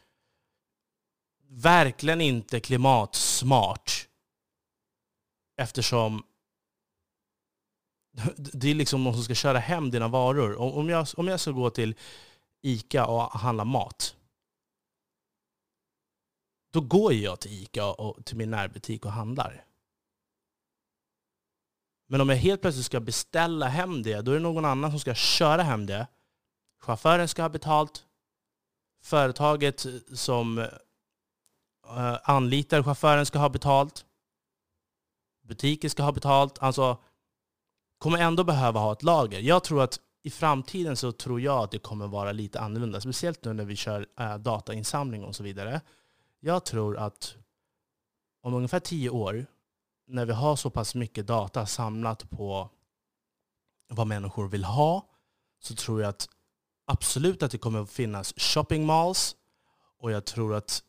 verkligen 1.48 2.22
inte 2.22 2.60
klimatsmart. 2.60 4.08
Eftersom 5.58 6.24
det 8.38 8.72
är 8.72 8.76
liksom 8.76 9.04
någon 9.04 9.14
som 9.14 9.24
ska 9.24 9.36
köra 9.36 9.60
hem 9.60 9.92
dina 9.92 10.08
varor. 10.08 10.56
Om 10.56 10.90
jag, 10.90 11.08
om 11.18 11.28
jag 11.28 11.40
ska 11.40 11.52
gå 11.52 11.70
till 11.70 11.96
ICA 12.62 13.06
och 13.06 13.32
handla 13.32 13.66
mat, 13.66 14.16
då 16.72 16.82
går 16.82 17.14
jag 17.14 17.40
till 17.40 17.52
ICA 17.52 17.92
och 17.92 18.26
till 18.26 18.38
min 18.38 18.52
närbutik 18.52 19.06
och 19.06 19.12
handlar. 19.12 19.66
Men 22.08 22.22
om 22.22 22.30
jag 22.30 22.36
helt 22.36 22.62
plötsligt 22.62 22.86
ska 22.86 23.00
beställa 23.00 23.68
hem 23.68 24.04
det, 24.04 24.22
då 24.22 24.32
är 24.32 24.36
det 24.36 24.42
någon 24.42 24.66
annan 24.66 24.92
som 24.92 25.00
ska 25.00 25.14
köra 25.14 25.64
hem 25.64 25.86
det. 25.86 26.08
Chauffören 26.80 27.28
ska 27.28 27.42
ha 27.42 27.50
betalt. 27.50 28.06
Företaget 29.02 29.86
som 30.14 30.58
uh, 30.58 32.18
anlitar 32.24 32.84
chauffören 32.84 33.26
ska 33.26 33.40
ha 33.40 33.50
betalt. 33.50 34.06
Butiken 35.44 35.90
ska 35.90 36.04
ha 36.04 36.12
betalt. 36.12 36.60
Alltså, 36.60 36.98
kommer 37.98 38.18
ändå 38.18 38.44
behöva 38.44 38.80
ha 38.80 38.92
ett 38.92 39.04
lager. 39.04 39.40
Jag 39.40 39.64
tror 39.64 39.82
att 39.82 40.00
i 40.24 40.30
framtiden 40.30 40.98
så 40.98 41.12
tror 41.12 41.42
jag 41.42 41.64
att 41.64 41.72
det 41.72 41.80
kommer 41.80 42.08
vara 42.08 42.32
lite 42.32 42.60
annorlunda. 42.60 43.02
Speciellt 43.02 43.44
nu 43.46 43.54
när 43.54 43.66
vi 43.66 43.76
kör 43.76 44.08
uh, 44.20 44.38
datainsamling 44.38 45.24
och 45.24 45.36
så 45.36 45.44
vidare. 45.44 45.82
Jag 46.40 46.66
tror 46.66 46.98
att 46.98 47.36
om 48.42 48.54
ungefär 48.54 48.80
tio 48.80 49.10
år, 49.10 49.46
när 50.08 50.26
vi 50.26 50.34
har 50.34 50.56
så 50.56 50.70
pass 50.70 50.96
mycket 50.96 51.28
data 51.28 51.66
samlat 51.66 52.30
på 52.30 52.70
vad 53.88 54.08
människor 54.08 54.48
vill 54.48 54.64
ha, 54.64 55.06
så 55.60 55.76
tror 55.76 56.02
jag 56.02 56.10
att 56.10 56.30
absolut 56.92 57.44
att 57.44 57.52
det 57.52 57.58
kommer 57.58 57.82
att 57.82 57.92
finnas 57.92 58.34
shopping 58.38 58.86
malls. 58.86 59.36
Och 60.00 60.12
jag 60.12 60.26
tror 60.26 60.56
att 60.56 60.84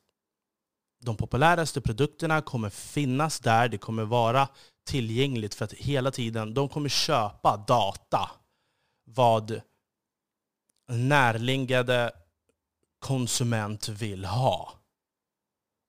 de 1.00 1.16
populäraste 1.16 1.80
produkterna 1.80 2.42
kommer 2.42 2.70
finnas 2.70 3.40
där. 3.40 3.68
Det 3.68 3.78
kommer 3.78 4.04
vara 4.04 4.48
tillgängligt 4.86 5.54
för 5.54 5.64
att 5.64 5.72
hela 5.72 6.10
tiden, 6.10 6.54
de 6.54 6.68
kommer 6.68 6.88
köpa 6.88 7.56
data. 7.56 8.30
Vad 9.04 9.60
närliggande 10.88 12.12
konsument 12.98 13.88
vill 13.88 14.24
ha. 14.24 14.72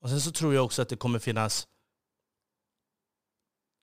Och 0.01 0.09
sen 0.09 0.21
så 0.21 0.31
tror 0.31 0.53
jag 0.53 0.65
också 0.65 0.81
att 0.81 0.89
det 0.89 0.95
kommer 0.95 1.19
finnas 1.19 1.67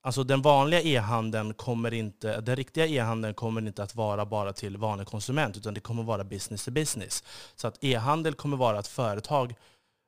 Alltså 0.02 0.24
den 0.24 0.42
vanliga 0.42 0.80
e-handeln 0.80 1.54
kommer 1.54 1.94
inte, 1.94 2.40
den 2.40 2.56
riktiga 2.56 2.86
e-handeln 2.86 3.34
kommer 3.34 3.66
inte 3.66 3.82
att 3.82 3.94
vara 3.94 4.26
bara 4.26 4.52
till 4.52 4.76
vanlig 4.76 5.06
konsument, 5.06 5.56
utan 5.56 5.74
det 5.74 5.80
kommer 5.80 6.02
vara 6.02 6.24
business 6.24 6.64
to 6.64 6.70
business. 6.70 7.24
Så 7.54 7.68
att 7.68 7.84
e-handel 7.84 8.34
kommer 8.34 8.56
vara 8.56 8.78
att 8.78 8.86
företag 8.86 9.54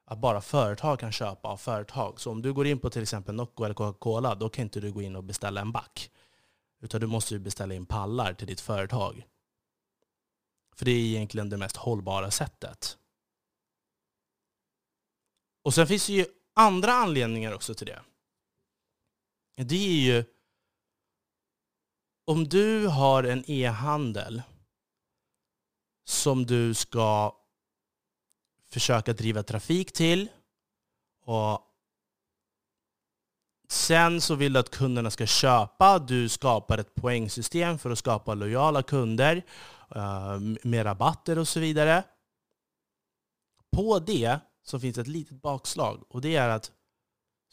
att 0.05 0.19
bara 0.19 0.41
företag 0.41 0.99
kan 0.99 1.13
köpa 1.13 1.49
av 1.49 1.57
företag. 1.57 2.21
Så 2.21 2.31
om 2.31 2.43
du 2.43 2.53
går 2.53 2.67
in 2.67 2.79
på 2.79 2.91
till 2.91 3.03
exempel 3.03 3.35
Nocco 3.35 3.65
eller 3.65 3.75
Coca-Cola, 3.75 4.35
då 4.35 4.49
kan 4.49 4.63
inte 4.63 4.81
du 4.81 4.93
gå 4.93 5.03
in 5.03 5.17
och 5.17 5.25
beställa 5.25 5.61
en 5.61 5.73
back. 5.73 6.11
Utan 6.83 7.01
du 7.01 7.07
måste 7.07 7.39
beställa 7.39 7.75
in 7.75 7.87
pallar 7.87 8.35
till 8.35 8.47
ditt 8.47 8.61
företag. 8.61 9.27
För 10.77 10.85
det 10.85 10.91
är 10.91 10.97
egentligen 10.97 11.51
det 11.51 11.57
mest 11.57 11.77
hållbara 11.77 12.31
sättet. 12.31 12.99
Och 15.65 15.75
sen 15.75 15.87
finns 15.87 16.07
det 16.07 16.13
ju 16.13 16.27
andra 16.55 16.93
anledningar 16.93 17.55
också 17.55 17.75
till 17.75 17.87
det. 17.87 18.01
Det 19.57 19.75
är 19.75 20.15
ju 20.15 20.25
om 22.25 22.49
du 22.49 22.87
har 22.87 23.25
en 23.25 23.51
e-handel 23.51 24.43
som 26.05 26.47
du 26.47 26.75
ska 26.75 27.37
försöka 28.71 29.13
driva 29.13 29.43
trafik 29.43 29.93
till. 29.93 30.29
Och 31.25 31.61
sen 33.69 34.21
så 34.21 34.35
vill 34.35 34.53
du 34.53 34.59
att 34.59 34.71
kunderna 34.71 35.11
ska 35.11 35.27
köpa. 35.27 35.99
Du 35.99 36.29
skapar 36.29 36.79
ett 36.79 36.95
poängsystem 36.95 37.79
för 37.79 37.91
att 37.91 37.99
skapa 37.99 38.35
lojala 38.35 38.83
kunder 38.83 39.43
eh, 39.95 40.41
med 40.63 40.87
rabatter 40.87 41.39
och 41.39 41.49
så 41.49 41.61
vidare. 41.61 42.05
På 43.71 43.99
det 43.99 44.39
så 44.63 44.81
finns 44.81 44.99
ett 44.99 45.07
litet 45.07 45.43
bakslag 45.43 46.05
och 46.09 46.21
det 46.21 46.37
är 46.37 46.49
att 46.49 46.73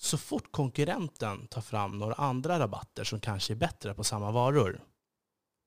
så 0.02 0.18
fort 0.18 0.52
konkurrenten 0.52 1.48
tar 1.48 1.62
fram 1.62 2.00
några 2.00 2.14
andra 2.14 2.60
rabatter 2.60 3.04
som 3.04 3.20
kanske 3.20 3.54
är 3.54 3.56
bättre 3.56 3.94
på 3.94 4.04
samma 4.04 4.32
varor, 4.32 4.84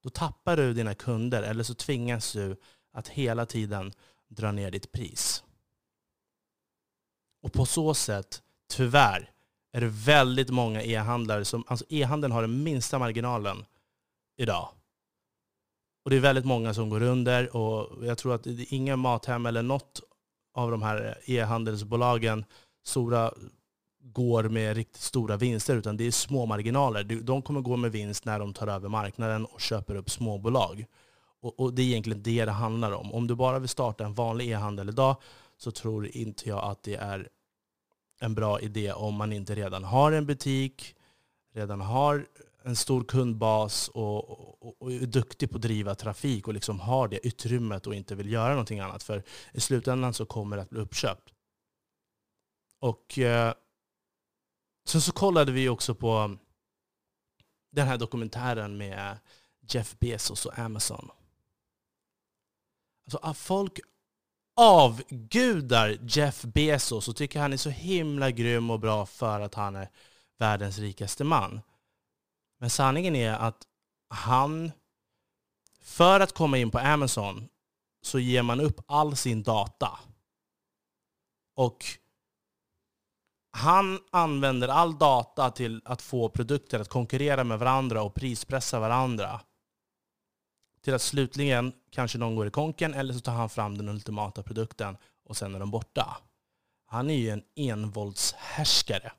då 0.02 0.10
tappar 0.10 0.56
du 0.56 0.74
dina 0.74 0.94
kunder 0.94 1.42
eller 1.42 1.64
så 1.64 1.74
tvingas 1.74 2.32
du 2.32 2.56
att 2.92 3.08
hela 3.08 3.46
tiden 3.46 3.92
dra 4.28 4.52
ner 4.52 4.70
ditt 4.70 4.92
pris. 4.92 5.44
Och 7.42 7.52
på 7.52 7.66
så 7.66 7.94
sätt, 7.94 8.42
tyvärr, 8.68 9.30
är 9.72 9.80
det 9.80 9.88
väldigt 9.88 10.50
många 10.50 10.82
e-handlare 10.82 11.44
som... 11.44 11.64
Alltså 11.66 11.84
e-handeln 11.88 12.32
har 12.32 12.42
den 12.42 12.62
minsta 12.62 12.98
marginalen 12.98 13.64
idag. 14.36 14.68
Och 16.04 16.10
det 16.10 16.16
är 16.16 16.20
väldigt 16.20 16.44
många 16.44 16.74
som 16.74 16.90
går 16.90 17.02
under 17.02 17.56
och 17.56 18.06
jag 18.06 18.18
tror 18.18 18.34
att 18.34 18.42
det 18.44 18.50
är 18.50 18.74
inga 18.74 18.96
Mathem 18.96 19.46
eller 19.46 19.62
något 19.62 20.00
av 20.54 20.70
de 20.70 20.82
här 20.82 21.18
e-handelsbolagen, 21.24 22.44
stora, 22.84 23.32
går 24.02 24.44
med 24.44 24.76
riktigt 24.76 25.02
stora 25.02 25.36
vinster, 25.36 25.76
utan 25.76 25.96
det 25.96 26.06
är 26.06 26.10
små 26.10 26.46
marginaler. 26.46 27.04
De 27.04 27.42
kommer 27.42 27.60
gå 27.60 27.76
med 27.76 27.92
vinst 27.92 28.24
när 28.24 28.38
de 28.38 28.54
tar 28.54 28.66
över 28.66 28.88
marknaden 28.88 29.44
och 29.44 29.60
köper 29.60 29.94
upp 29.94 30.10
småbolag. 30.10 30.86
Och, 31.40 31.60
och 31.60 31.74
det 31.74 31.82
är 31.82 31.86
egentligen 31.86 32.22
det 32.22 32.44
det 32.44 32.52
handlar 32.52 32.92
om. 32.92 33.12
Om 33.12 33.26
du 33.26 33.34
bara 33.34 33.58
vill 33.58 33.68
starta 33.68 34.04
en 34.04 34.14
vanlig 34.14 34.50
e-handel 34.50 34.88
idag 34.88 35.16
så 35.56 35.70
tror 35.70 36.16
inte 36.16 36.48
jag 36.48 36.64
att 36.64 36.82
det 36.82 36.94
är 36.94 37.28
en 38.20 38.34
bra 38.34 38.60
idé 38.60 38.92
om 38.92 39.14
man 39.14 39.32
inte 39.32 39.54
redan 39.54 39.84
har 39.84 40.12
en 40.12 40.26
butik, 40.26 40.94
redan 41.54 41.80
har 41.80 42.26
en 42.64 42.76
stor 42.76 43.04
kundbas 43.04 43.88
och, 43.88 44.30
och, 44.30 44.82
och, 44.82 44.92
är 44.92 45.06
duktig 45.06 45.50
på 45.50 45.56
att 45.56 45.62
driva 45.62 45.94
trafik 45.94 46.48
och 46.48 46.54
liksom 46.54 46.80
har 46.80 47.08
det 47.08 47.26
utrymmet 47.26 47.86
och 47.86 47.94
inte 47.94 48.14
vill 48.14 48.32
göra 48.32 48.50
någonting 48.50 48.80
annat. 48.80 49.02
För 49.02 49.22
i 49.52 49.60
slutändan 49.60 50.14
så 50.14 50.26
kommer 50.26 50.56
det 50.56 50.62
att 50.62 50.70
bli 50.70 50.80
uppköpt. 50.80 51.32
Och 52.80 53.18
eh, 53.18 53.54
sen 54.84 55.00
så 55.00 55.12
kollade 55.12 55.52
vi 55.52 55.68
också 55.68 55.94
på 55.94 56.18
um, 56.18 56.38
den 57.72 57.88
här 57.88 57.98
dokumentären 57.98 58.76
med 58.76 59.12
uh, 59.12 59.18
Jeff 59.68 59.98
Bezos 59.98 60.46
och 60.46 60.58
Amazon. 60.58 61.10
Alltså, 63.04 63.34
folk 63.34 63.80
avgudar 64.56 65.98
Jeff 66.02 66.42
Bezos 66.42 67.08
och 67.08 67.16
tycker 67.16 67.40
han 67.40 67.52
är 67.52 67.56
så 67.56 67.70
himla 67.70 68.30
grym 68.30 68.70
och 68.70 68.80
bra 68.80 69.06
för 69.06 69.40
att 69.40 69.54
han 69.54 69.76
är 69.76 69.88
världens 70.38 70.78
rikaste 70.78 71.24
man. 71.24 71.60
Men 72.58 72.70
sanningen 72.70 73.16
är 73.16 73.32
att 73.32 73.66
han, 74.08 74.72
för 75.80 76.20
att 76.20 76.32
komma 76.32 76.58
in 76.58 76.70
på 76.70 76.78
Amazon, 76.78 77.48
så 78.02 78.18
ger 78.18 78.42
man 78.42 78.60
upp 78.60 78.80
all 78.86 79.16
sin 79.16 79.42
data. 79.42 79.98
Och 81.54 81.84
han 83.52 83.98
använder 84.10 84.68
all 84.68 84.98
data 84.98 85.50
till 85.50 85.82
att 85.84 86.02
få 86.02 86.28
produkter 86.28 86.80
att 86.80 86.88
konkurrera 86.88 87.44
med 87.44 87.58
varandra 87.58 88.02
och 88.02 88.14
prispressa 88.14 88.80
varandra. 88.80 89.40
Till 90.84 90.94
att 90.94 91.02
slutligen 91.02 91.72
kanske 91.90 92.18
någon 92.18 92.36
går 92.36 92.46
i 92.46 92.50
konken 92.50 92.94
eller 92.94 93.14
så 93.14 93.20
tar 93.20 93.32
han 93.32 93.50
fram 93.50 93.78
den 93.78 93.88
ultimata 93.88 94.42
produkten 94.42 94.96
och 95.24 95.36
sen 95.36 95.54
är 95.54 95.60
de 95.60 95.70
borta. 95.70 96.16
Han 96.86 97.10
är 97.10 97.14
ju 97.14 97.30
en 97.30 97.42
envåldshärskare. 97.56 99.12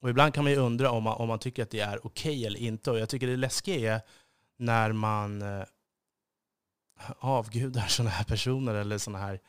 Och 0.00 0.10
ibland 0.10 0.34
kan 0.34 0.44
man 0.44 0.52
ju 0.52 0.58
undra 0.58 0.90
om 0.90 1.02
man, 1.02 1.16
om 1.16 1.28
man 1.28 1.38
tycker 1.38 1.62
att 1.62 1.70
det 1.70 1.80
är 1.80 2.06
okej 2.06 2.32
okay 2.32 2.46
eller 2.46 2.60
inte. 2.60 2.90
Och 2.90 2.98
jag 2.98 3.08
tycker 3.08 3.26
det 3.26 3.36
läskiga 3.36 3.94
är 3.94 4.00
när 4.58 4.92
man 4.92 5.42
eh, 5.42 5.64
avgudar 7.18 7.86
sådana 7.86 8.10
här 8.10 8.24
personer 8.24 8.74
eller 8.74 8.98
sådana 8.98 9.24
här 9.24 9.40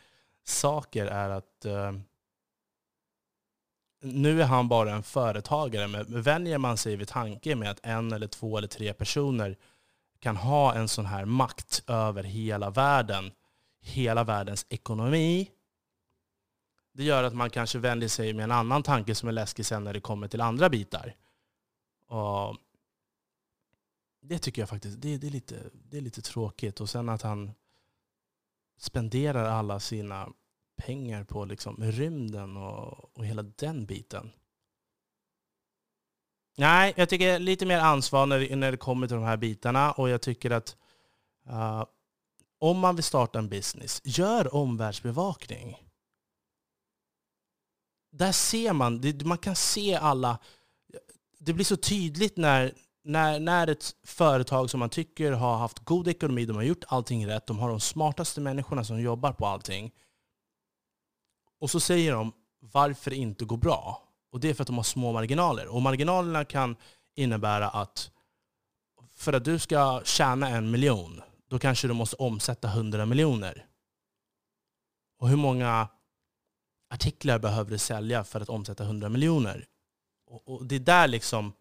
saker 0.43 1.05
är 1.05 1.29
att 1.29 1.65
eh, 1.65 1.91
nu 4.03 4.41
är 4.41 4.45
han 4.45 4.67
bara 4.67 4.91
en 4.91 5.03
företagare, 5.03 5.87
men 5.87 6.21
vänjer 6.21 6.57
man 6.57 6.77
sig 6.77 6.95
vid 6.95 7.07
tanken 7.07 7.59
med 7.59 7.71
att 7.71 7.79
en 7.83 8.11
eller 8.11 8.27
två 8.27 8.57
eller 8.57 8.67
tre 8.67 8.93
personer 8.93 9.57
kan 10.19 10.37
ha 10.37 10.75
en 10.75 10.87
sån 10.87 11.05
här 11.05 11.25
makt 11.25 11.83
över 11.87 12.23
hela 12.23 12.69
världen, 12.69 13.31
hela 13.81 14.23
världens 14.23 14.65
ekonomi, 14.69 15.49
det 16.93 17.03
gör 17.03 17.23
att 17.23 17.33
man 17.33 17.49
kanske 17.49 17.79
vänjer 17.79 18.09
sig 18.09 18.33
med 18.33 18.43
en 18.43 18.51
annan 18.51 18.83
tanke 18.83 19.15
som 19.15 19.29
är 19.29 19.33
läskig 19.33 19.65
sen 19.65 19.83
när 19.83 19.93
det 19.93 20.01
kommer 20.01 20.27
till 20.27 20.41
andra 20.41 20.69
bitar. 20.69 21.15
Och 22.07 22.57
det 24.21 24.39
tycker 24.39 24.61
jag 24.61 24.69
faktiskt 24.69 25.01
det, 25.01 25.17
det, 25.17 25.27
är 25.27 25.31
lite, 25.31 25.69
det 25.73 25.97
är 25.97 26.01
lite 26.01 26.21
tråkigt. 26.21 26.81
Och 26.81 26.89
sen 26.89 27.09
att 27.09 27.21
han 27.21 27.51
spenderar 28.77 29.45
alla 29.45 29.79
sina 29.79 30.29
pengar 30.85 31.23
på 31.23 31.45
liksom 31.45 31.75
rymden 31.79 32.57
och, 32.57 33.17
och 33.17 33.25
hela 33.25 33.41
den 33.41 33.85
biten. 33.85 34.31
Nej, 36.57 36.93
jag 36.97 37.09
tycker 37.09 37.39
lite 37.39 37.65
mer 37.65 37.79
ansvar 37.79 38.25
när 38.25 38.39
det, 38.39 38.55
när 38.55 38.71
det 38.71 38.77
kommer 38.77 39.07
till 39.07 39.15
de 39.15 39.23
här 39.23 39.37
bitarna. 39.37 39.91
Och 39.91 40.09
jag 40.09 40.21
tycker 40.21 40.51
att 40.51 40.75
uh, 41.49 41.83
om 42.59 42.79
man 42.79 42.95
vill 42.95 43.03
starta 43.03 43.39
en 43.39 43.49
business, 43.49 44.01
gör 44.03 44.55
omvärldsbevakning. 44.55 45.77
Där 48.11 48.31
ser 48.31 48.73
man, 48.73 49.01
det, 49.01 49.25
man 49.25 49.37
kan 49.37 49.55
se 49.55 49.95
alla. 49.95 50.39
Det 51.39 51.53
blir 51.53 51.65
så 51.65 51.77
tydligt 51.77 52.37
när, 52.37 52.73
när, 53.03 53.39
när 53.39 53.67
ett 53.67 53.95
företag 54.03 54.69
som 54.69 54.79
man 54.79 54.89
tycker 54.89 55.31
har 55.31 55.57
haft 55.57 55.79
god 55.79 56.07
ekonomi, 56.07 56.45
de 56.45 56.55
har 56.55 56.63
gjort 56.63 56.83
allting 56.87 57.27
rätt, 57.27 57.47
de 57.47 57.59
har 57.59 57.69
de 57.69 57.79
smartaste 57.79 58.41
människorna 58.41 58.83
som 58.83 59.01
jobbar 59.01 59.33
på 59.33 59.45
allting. 59.45 59.91
Och 61.63 61.69
så 61.69 61.79
säger 61.79 62.11
de 62.11 62.33
varför 62.59 63.09
det 63.09 63.15
inte 63.15 63.45
går 63.45 63.57
bra. 63.57 64.03
Och 64.31 64.39
det 64.39 64.49
är 64.49 64.53
för 64.53 64.63
att 64.63 64.67
de 64.67 64.75
har 64.75 64.83
små 64.83 65.11
marginaler. 65.11 65.67
Och 65.67 65.81
marginalerna 65.81 66.45
kan 66.45 66.75
innebära 67.15 67.69
att 67.69 68.11
för 69.15 69.33
att 69.33 69.45
du 69.45 69.59
ska 69.59 70.01
tjäna 70.05 70.49
en 70.49 70.71
miljon, 70.71 71.21
då 71.49 71.59
kanske 71.59 71.87
du 71.87 71.93
måste 71.93 72.15
omsätta 72.15 72.67
hundra 72.67 73.05
miljoner. 73.05 73.65
Och 75.19 75.29
hur 75.29 75.35
många 75.35 75.87
artiklar 76.89 77.39
behöver 77.39 77.71
du 77.71 77.77
sälja 77.77 78.23
för 78.23 78.41
att 78.41 78.49
omsätta 78.49 78.83
hundra 78.83 79.09
miljoner? 79.09 79.65
Och, 80.27 80.47
och 80.47 80.65
det 80.65 80.75
är 80.75 80.79
där 80.79 81.07
liksom 81.07 81.53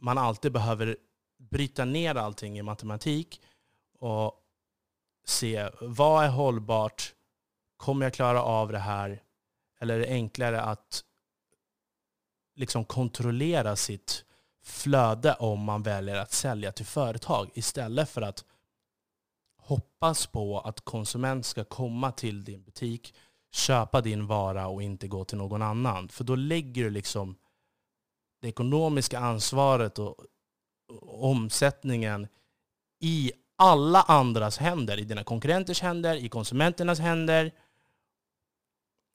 man 0.00 0.18
alltid 0.18 0.52
behöver 0.52 0.96
bryta 1.38 1.84
ner 1.84 2.14
allting 2.14 2.58
i 2.58 2.62
matematik 2.62 3.42
och 3.98 4.34
se 5.24 5.70
vad 5.80 6.24
är 6.24 6.28
hållbart, 6.28 7.15
kommer 7.76 8.06
jag 8.06 8.14
klara 8.14 8.42
av 8.42 8.72
det 8.72 8.78
här? 8.78 9.22
Eller 9.80 9.94
är 9.94 9.98
det 9.98 10.08
enklare 10.08 10.60
att 10.60 11.04
liksom 12.54 12.84
kontrollera 12.84 13.76
sitt 13.76 14.24
flöde 14.64 15.34
om 15.34 15.60
man 15.60 15.82
väljer 15.82 16.16
att 16.16 16.32
sälja 16.32 16.72
till 16.72 16.86
företag 16.86 17.50
istället 17.54 18.10
för 18.10 18.22
att 18.22 18.44
hoppas 19.58 20.26
på 20.26 20.60
att 20.60 20.80
konsument 20.80 21.46
ska 21.46 21.64
komma 21.64 22.12
till 22.12 22.44
din 22.44 22.62
butik, 22.62 23.14
köpa 23.52 24.00
din 24.00 24.26
vara 24.26 24.66
och 24.66 24.82
inte 24.82 25.08
gå 25.08 25.24
till 25.24 25.38
någon 25.38 25.62
annan. 25.62 26.08
För 26.08 26.24
då 26.24 26.34
lägger 26.34 26.84
du 26.84 26.90
liksom 26.90 27.36
det 28.42 28.48
ekonomiska 28.48 29.18
ansvaret 29.18 29.98
och, 29.98 30.16
omsättningen 31.08 32.28
i 33.00 33.32
alla 33.56 34.02
andras 34.02 34.58
händer. 34.58 34.98
I 34.98 35.04
dina 35.04 35.24
konkurrenters 35.24 35.82
händer, 35.82 36.14
i 36.14 36.28
konsumenternas 36.28 36.98
händer. 36.98 37.52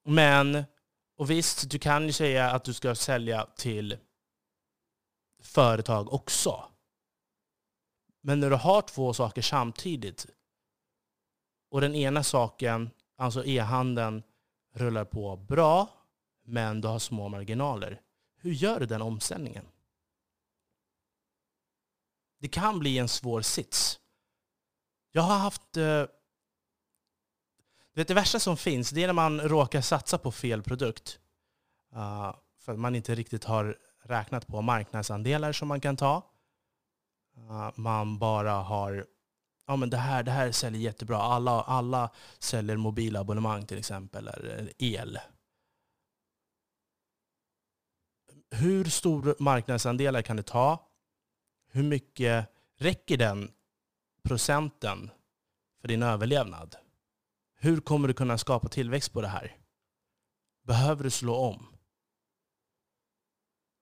Men, 0.03 0.63
och 1.17 1.29
visst, 1.29 1.69
du 1.69 1.79
kan 1.79 2.05
ju 2.05 2.13
säga 2.13 2.51
att 2.51 2.63
du 2.63 2.73
ska 2.73 2.95
sälja 2.95 3.47
till 3.55 3.97
företag 5.43 6.13
också. 6.13 6.63
Men 8.21 8.39
när 8.39 8.49
du 8.49 8.55
har 8.55 8.81
två 8.81 9.13
saker 9.13 9.41
samtidigt 9.41 10.27
och 11.69 11.81
den 11.81 11.95
ena 11.95 12.23
saken, 12.23 12.89
alltså 13.17 13.45
e-handeln, 13.45 14.23
rullar 14.73 15.05
på 15.05 15.35
bra, 15.35 15.89
men 16.43 16.81
du 16.81 16.87
har 16.87 16.99
små 16.99 17.29
marginaler. 17.29 18.01
Hur 18.35 18.51
gör 18.51 18.79
du 18.79 18.85
den 18.85 19.01
omställningen? 19.01 19.65
Det 22.39 22.47
kan 22.47 22.79
bli 22.79 22.97
en 22.97 23.07
svår 23.07 23.41
sits. 23.41 23.99
Jag 25.11 25.21
har 25.21 25.37
haft... 25.37 25.77
Eh, 25.77 26.05
Vet, 27.93 28.07
det 28.07 28.13
värsta 28.13 28.39
som 28.39 28.57
finns 28.57 28.89
det 28.89 29.03
är 29.03 29.07
när 29.07 29.13
man 29.13 29.41
råkar 29.41 29.81
satsa 29.81 30.17
på 30.17 30.31
fel 30.31 30.63
produkt. 30.63 31.19
Uh, 31.95 32.35
för 32.59 32.71
att 32.71 32.79
man 32.79 32.95
inte 32.95 33.15
riktigt 33.15 33.43
har 33.43 33.77
räknat 34.03 34.47
på 34.47 34.61
marknadsandelar 34.61 35.51
som 35.51 35.67
man 35.67 35.81
kan 35.81 35.97
ta. 35.97 36.23
Uh, 37.37 37.69
man 37.75 38.19
bara 38.19 38.51
har 38.51 39.05
ja, 39.67 39.75
men 39.75 39.89
det, 39.89 39.97
här, 39.97 40.23
det 40.23 40.31
här 40.31 40.51
säljer 40.51 40.81
jättebra. 40.81 41.17
Alla, 41.17 41.61
alla 41.61 42.09
säljer 42.39 42.77
mobilabonnemang 42.77 43.65
till 43.65 43.77
exempel, 43.77 44.27
eller 44.27 44.73
el. 44.77 45.19
Hur 48.51 48.85
stor 48.85 49.35
marknadsandelar 49.39 50.21
kan 50.21 50.37
det 50.37 50.43
ta? 50.43 50.89
Hur 51.71 51.83
mycket 51.83 52.47
räcker 52.77 53.17
den 53.17 53.51
procenten 54.23 55.11
för 55.81 55.87
din 55.87 56.03
överlevnad? 56.03 56.75
Hur 57.63 57.81
kommer 57.81 58.07
du 58.07 58.13
kunna 58.13 58.37
skapa 58.37 58.67
tillväxt 58.67 59.13
på 59.13 59.21
det 59.21 59.27
här? 59.27 59.57
Behöver 60.63 61.03
du 61.03 61.09
slå 61.09 61.35
om? 61.35 61.67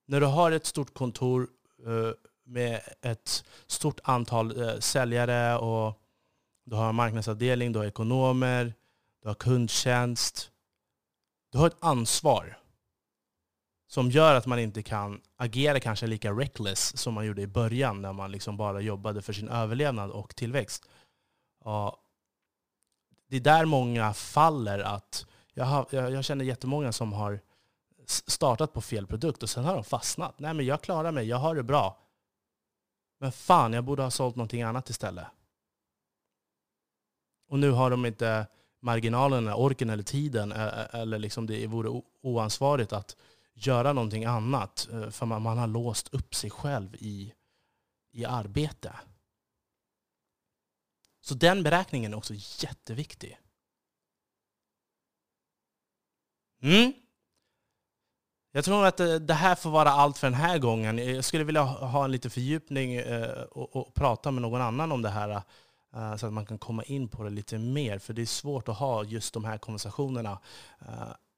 När 0.08 0.20
du 0.20 0.26
har 0.26 0.52
ett 0.52 0.66
stort 0.66 0.94
kontor 0.94 1.48
eh, 1.86 2.12
med 2.44 2.82
ett 3.02 3.46
stort 3.68 4.00
antal 4.04 4.62
eh, 4.62 4.80
säljare 4.80 5.58
och 5.58 6.02
du 6.66 6.76
har 6.76 6.90
en 6.90 6.96
marknadsavdelning, 6.96 7.72
du 7.72 7.80
har 7.80 7.86
ekonomer, 7.86 8.74
du 9.22 9.28
har 9.28 9.36
kundtjänst. 9.36 10.52
Du 11.52 11.58
har 11.58 11.68
ett 11.68 11.78
ansvar 11.80 12.58
som 13.88 14.12
gör 14.12 14.36
att 14.36 14.46
man 14.46 14.60
inte 14.60 14.84
kan 14.84 15.22
agera 15.36 15.80
kanske 15.80 16.08
lika 16.08 16.32
reckless 16.32 16.98
som 16.98 17.14
man 17.14 17.26
gjorde 17.26 17.42
i 17.42 17.48
början 17.48 18.02
när 18.02 18.14
man 18.14 18.32
liksom 18.32 18.58
bara 18.58 18.82
jobbade 18.82 19.22
för 19.22 19.34
sin 19.34 19.50
överlevnad 19.50 20.12
och 20.12 20.36
tillväxt 20.36 20.90
det 23.30 23.36
är 23.36 23.42
där 23.42 23.66
många 23.66 24.14
faller. 24.14 24.80
att 24.80 25.26
jag, 25.54 25.66
har, 25.66 25.88
jag, 25.90 26.12
jag 26.12 26.26
känner 26.26 26.46
jättemånga 26.46 26.92
som 26.92 27.14
har 27.14 27.40
startat 28.08 28.74
på 28.74 28.82
fel 28.82 29.08
produkt 29.08 29.44
och 29.44 29.50
sen 29.50 29.66
har 29.66 29.76
de 29.76 29.84
fastnat. 29.84 30.40
Nej 30.40 30.54
men 30.54 30.66
jag 30.66 30.82
klarar 30.82 31.12
mig, 31.12 31.28
jag 31.28 31.38
har 31.38 31.56
det 31.56 31.64
bra. 31.64 31.98
Men 33.20 33.32
fan, 33.32 33.74
jag 33.74 33.84
borde 33.84 34.04
ha 34.04 34.12
sålt 34.12 34.36
någonting 34.36 34.62
annat 34.62 34.90
istället. 34.90 35.28
Och 37.50 37.60
nu 37.60 37.72
har 37.72 37.90
de 37.90 38.06
inte 38.06 38.48
marginalerna, 38.82 39.56
orken 39.56 39.90
eller 39.90 40.04
tiden, 40.04 40.52
eller 40.92 41.20
liksom 41.20 41.48
det 41.48 41.68
vore 41.68 42.02
oansvarigt 42.22 42.94
att 42.94 43.16
göra 43.54 43.94
någonting 43.94 44.26
annat. 44.26 44.88
Eh, 44.92 45.10
för 45.10 45.26
man, 45.26 45.42
man 45.42 45.58
har 45.58 45.68
låst 45.68 46.14
upp 46.14 46.36
sig 46.36 46.50
själv 46.50 46.96
i, 46.96 47.34
i 48.12 48.26
arbete. 48.26 48.96
Så 51.22 51.34
den 51.34 51.64
beräkningen 51.64 52.14
är 52.14 52.18
också 52.18 52.34
jätteviktig. 52.36 53.38
Mm. 56.62 56.94
Jag 58.52 58.66
tror 58.66 58.86
att 58.86 59.00
eh, 59.00 59.16
det 59.16 59.34
här 59.34 59.56
får 59.56 59.70
vara 59.70 59.90
allt 59.90 60.18
för 60.18 60.28
den 60.28 60.40
här 60.40 60.58
gången. 60.58 60.98
Jag 60.98 61.24
skulle 61.24 61.44
vilja 61.44 61.62
ha 61.64 62.06
en 62.06 62.12
liten 62.12 62.32
fördjupning 62.32 62.96
eh, 62.96 63.42
och, 63.42 63.94
prata 63.94 64.32
med 64.32 64.42
någon 64.42 64.62
annan 64.62 64.92
om 64.92 65.02
det 65.02 65.10
här. 65.10 65.42
Eh, 65.96 66.16
så 66.16 66.28
att 66.28 66.34
man 66.34 66.46
kan 66.46 66.58
komma 66.58 66.84
in 66.84 67.08
på 67.08 67.24
det 67.24 67.30
lite 67.30 67.58
mer. 67.58 68.00
För 68.00 68.14
det 68.14 68.22
är 68.22 68.26
svårt 68.26 68.70
att 68.70 68.78
ha 68.78 69.04
just 69.04 69.34
de 69.34 69.46
här 69.46 69.58
konversationerna 69.58 70.40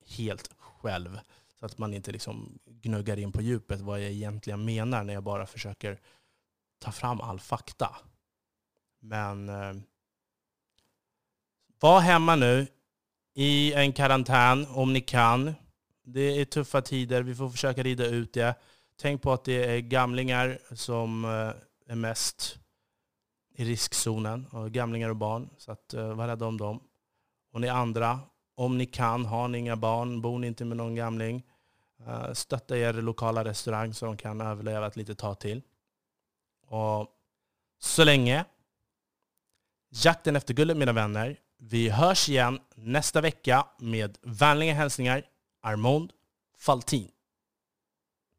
helt 0.08 0.50
själv. 0.60 1.20
Så 1.60 1.66
att 1.66 1.78
man 1.78 1.94
inte 1.94 2.12
liksom 2.12 2.60
gnuggar 2.66 3.20
in 3.20 3.32
på 3.32 3.42
djupet 3.42 3.82
vad 3.82 4.02
jag 4.02 4.12
egentligen 4.12 4.66
menar 4.66 5.04
när 5.04 5.14
jag 5.14 5.24
bara 5.24 5.46
försöker 5.46 6.00
ta 6.80 6.92
fram 6.92 7.22
all 7.22 7.40
fakta. 7.40 7.96
Men 9.02 9.50
eh, 9.50 9.74
var 11.80 12.00
hemma 12.00 12.36
nu 12.36 12.68
i 13.34 13.74
en 13.74 13.94
karantän 13.94 14.68
om 14.70 14.94
ni 14.94 15.02
kan. 15.02 15.54
Det 16.04 16.22
är 16.22 16.46
tuffa 16.46 16.82
tider, 16.82 17.24
vi 17.24 17.36
får 17.36 17.50
försöka 17.50 17.84
rida 17.84 18.06
ut 18.06 18.34
det. 18.34 18.56
Tänk 19.02 19.22
på 19.22 19.34
att 19.34 19.44
det 19.44 19.66
är 19.66 19.80
gamlingar 19.80 20.60
som 20.72 21.26
eh, 21.26 21.92
är 21.92 21.96
mest 21.96 22.60
i 23.56 23.66
riskzonen, 23.66 24.46
och 24.52 24.72
gamlingar 24.72 25.10
och 25.10 25.16
barn. 25.16 25.50
Så 25.58 25.72
att, 25.72 25.94
eh, 25.94 26.14
var 26.14 26.28
rädda 26.28 26.46
om 26.46 26.58
dem. 26.58 26.80
Och 27.52 27.62
ni 27.62 27.68
andra, 27.68 28.20
om 28.56 28.78
ni 28.78 28.86
kan, 28.86 29.26
har 29.26 29.48
ni 29.48 29.58
inga 29.58 29.76
barn, 29.76 30.22
bor 30.22 30.40
ni 30.40 30.48
inte 30.48 30.66
med 30.66 30.78
någon 30.78 30.96
gamling, 30.96 31.44
eh, 32.08 32.34
stötta 32.34 32.78
er 32.78 32.94
lokala 32.94 33.44
restaurang 33.46 33.94
så 33.94 34.06
de 34.06 34.18
kan 34.18 34.42
överleva 34.42 34.88
ett 34.88 34.96
litet 34.96 35.18
tag 35.18 35.40
till. 35.40 35.62
Och 36.68 37.08
så 37.80 38.04
länge, 38.04 38.46
jakten 39.92 40.36
efter 40.36 40.54
guldet 40.54 40.78
mina 40.78 40.94
vänner. 40.94 41.38
Vi 41.60 41.90
hörs 41.90 42.30
igen 42.30 42.60
nästa 42.76 43.22
vecka 43.22 43.66
med 43.80 44.18
vänliga 44.22 44.74
hälsningar 44.74 45.24
Armond 45.64 46.12
Faltin. 46.60 47.08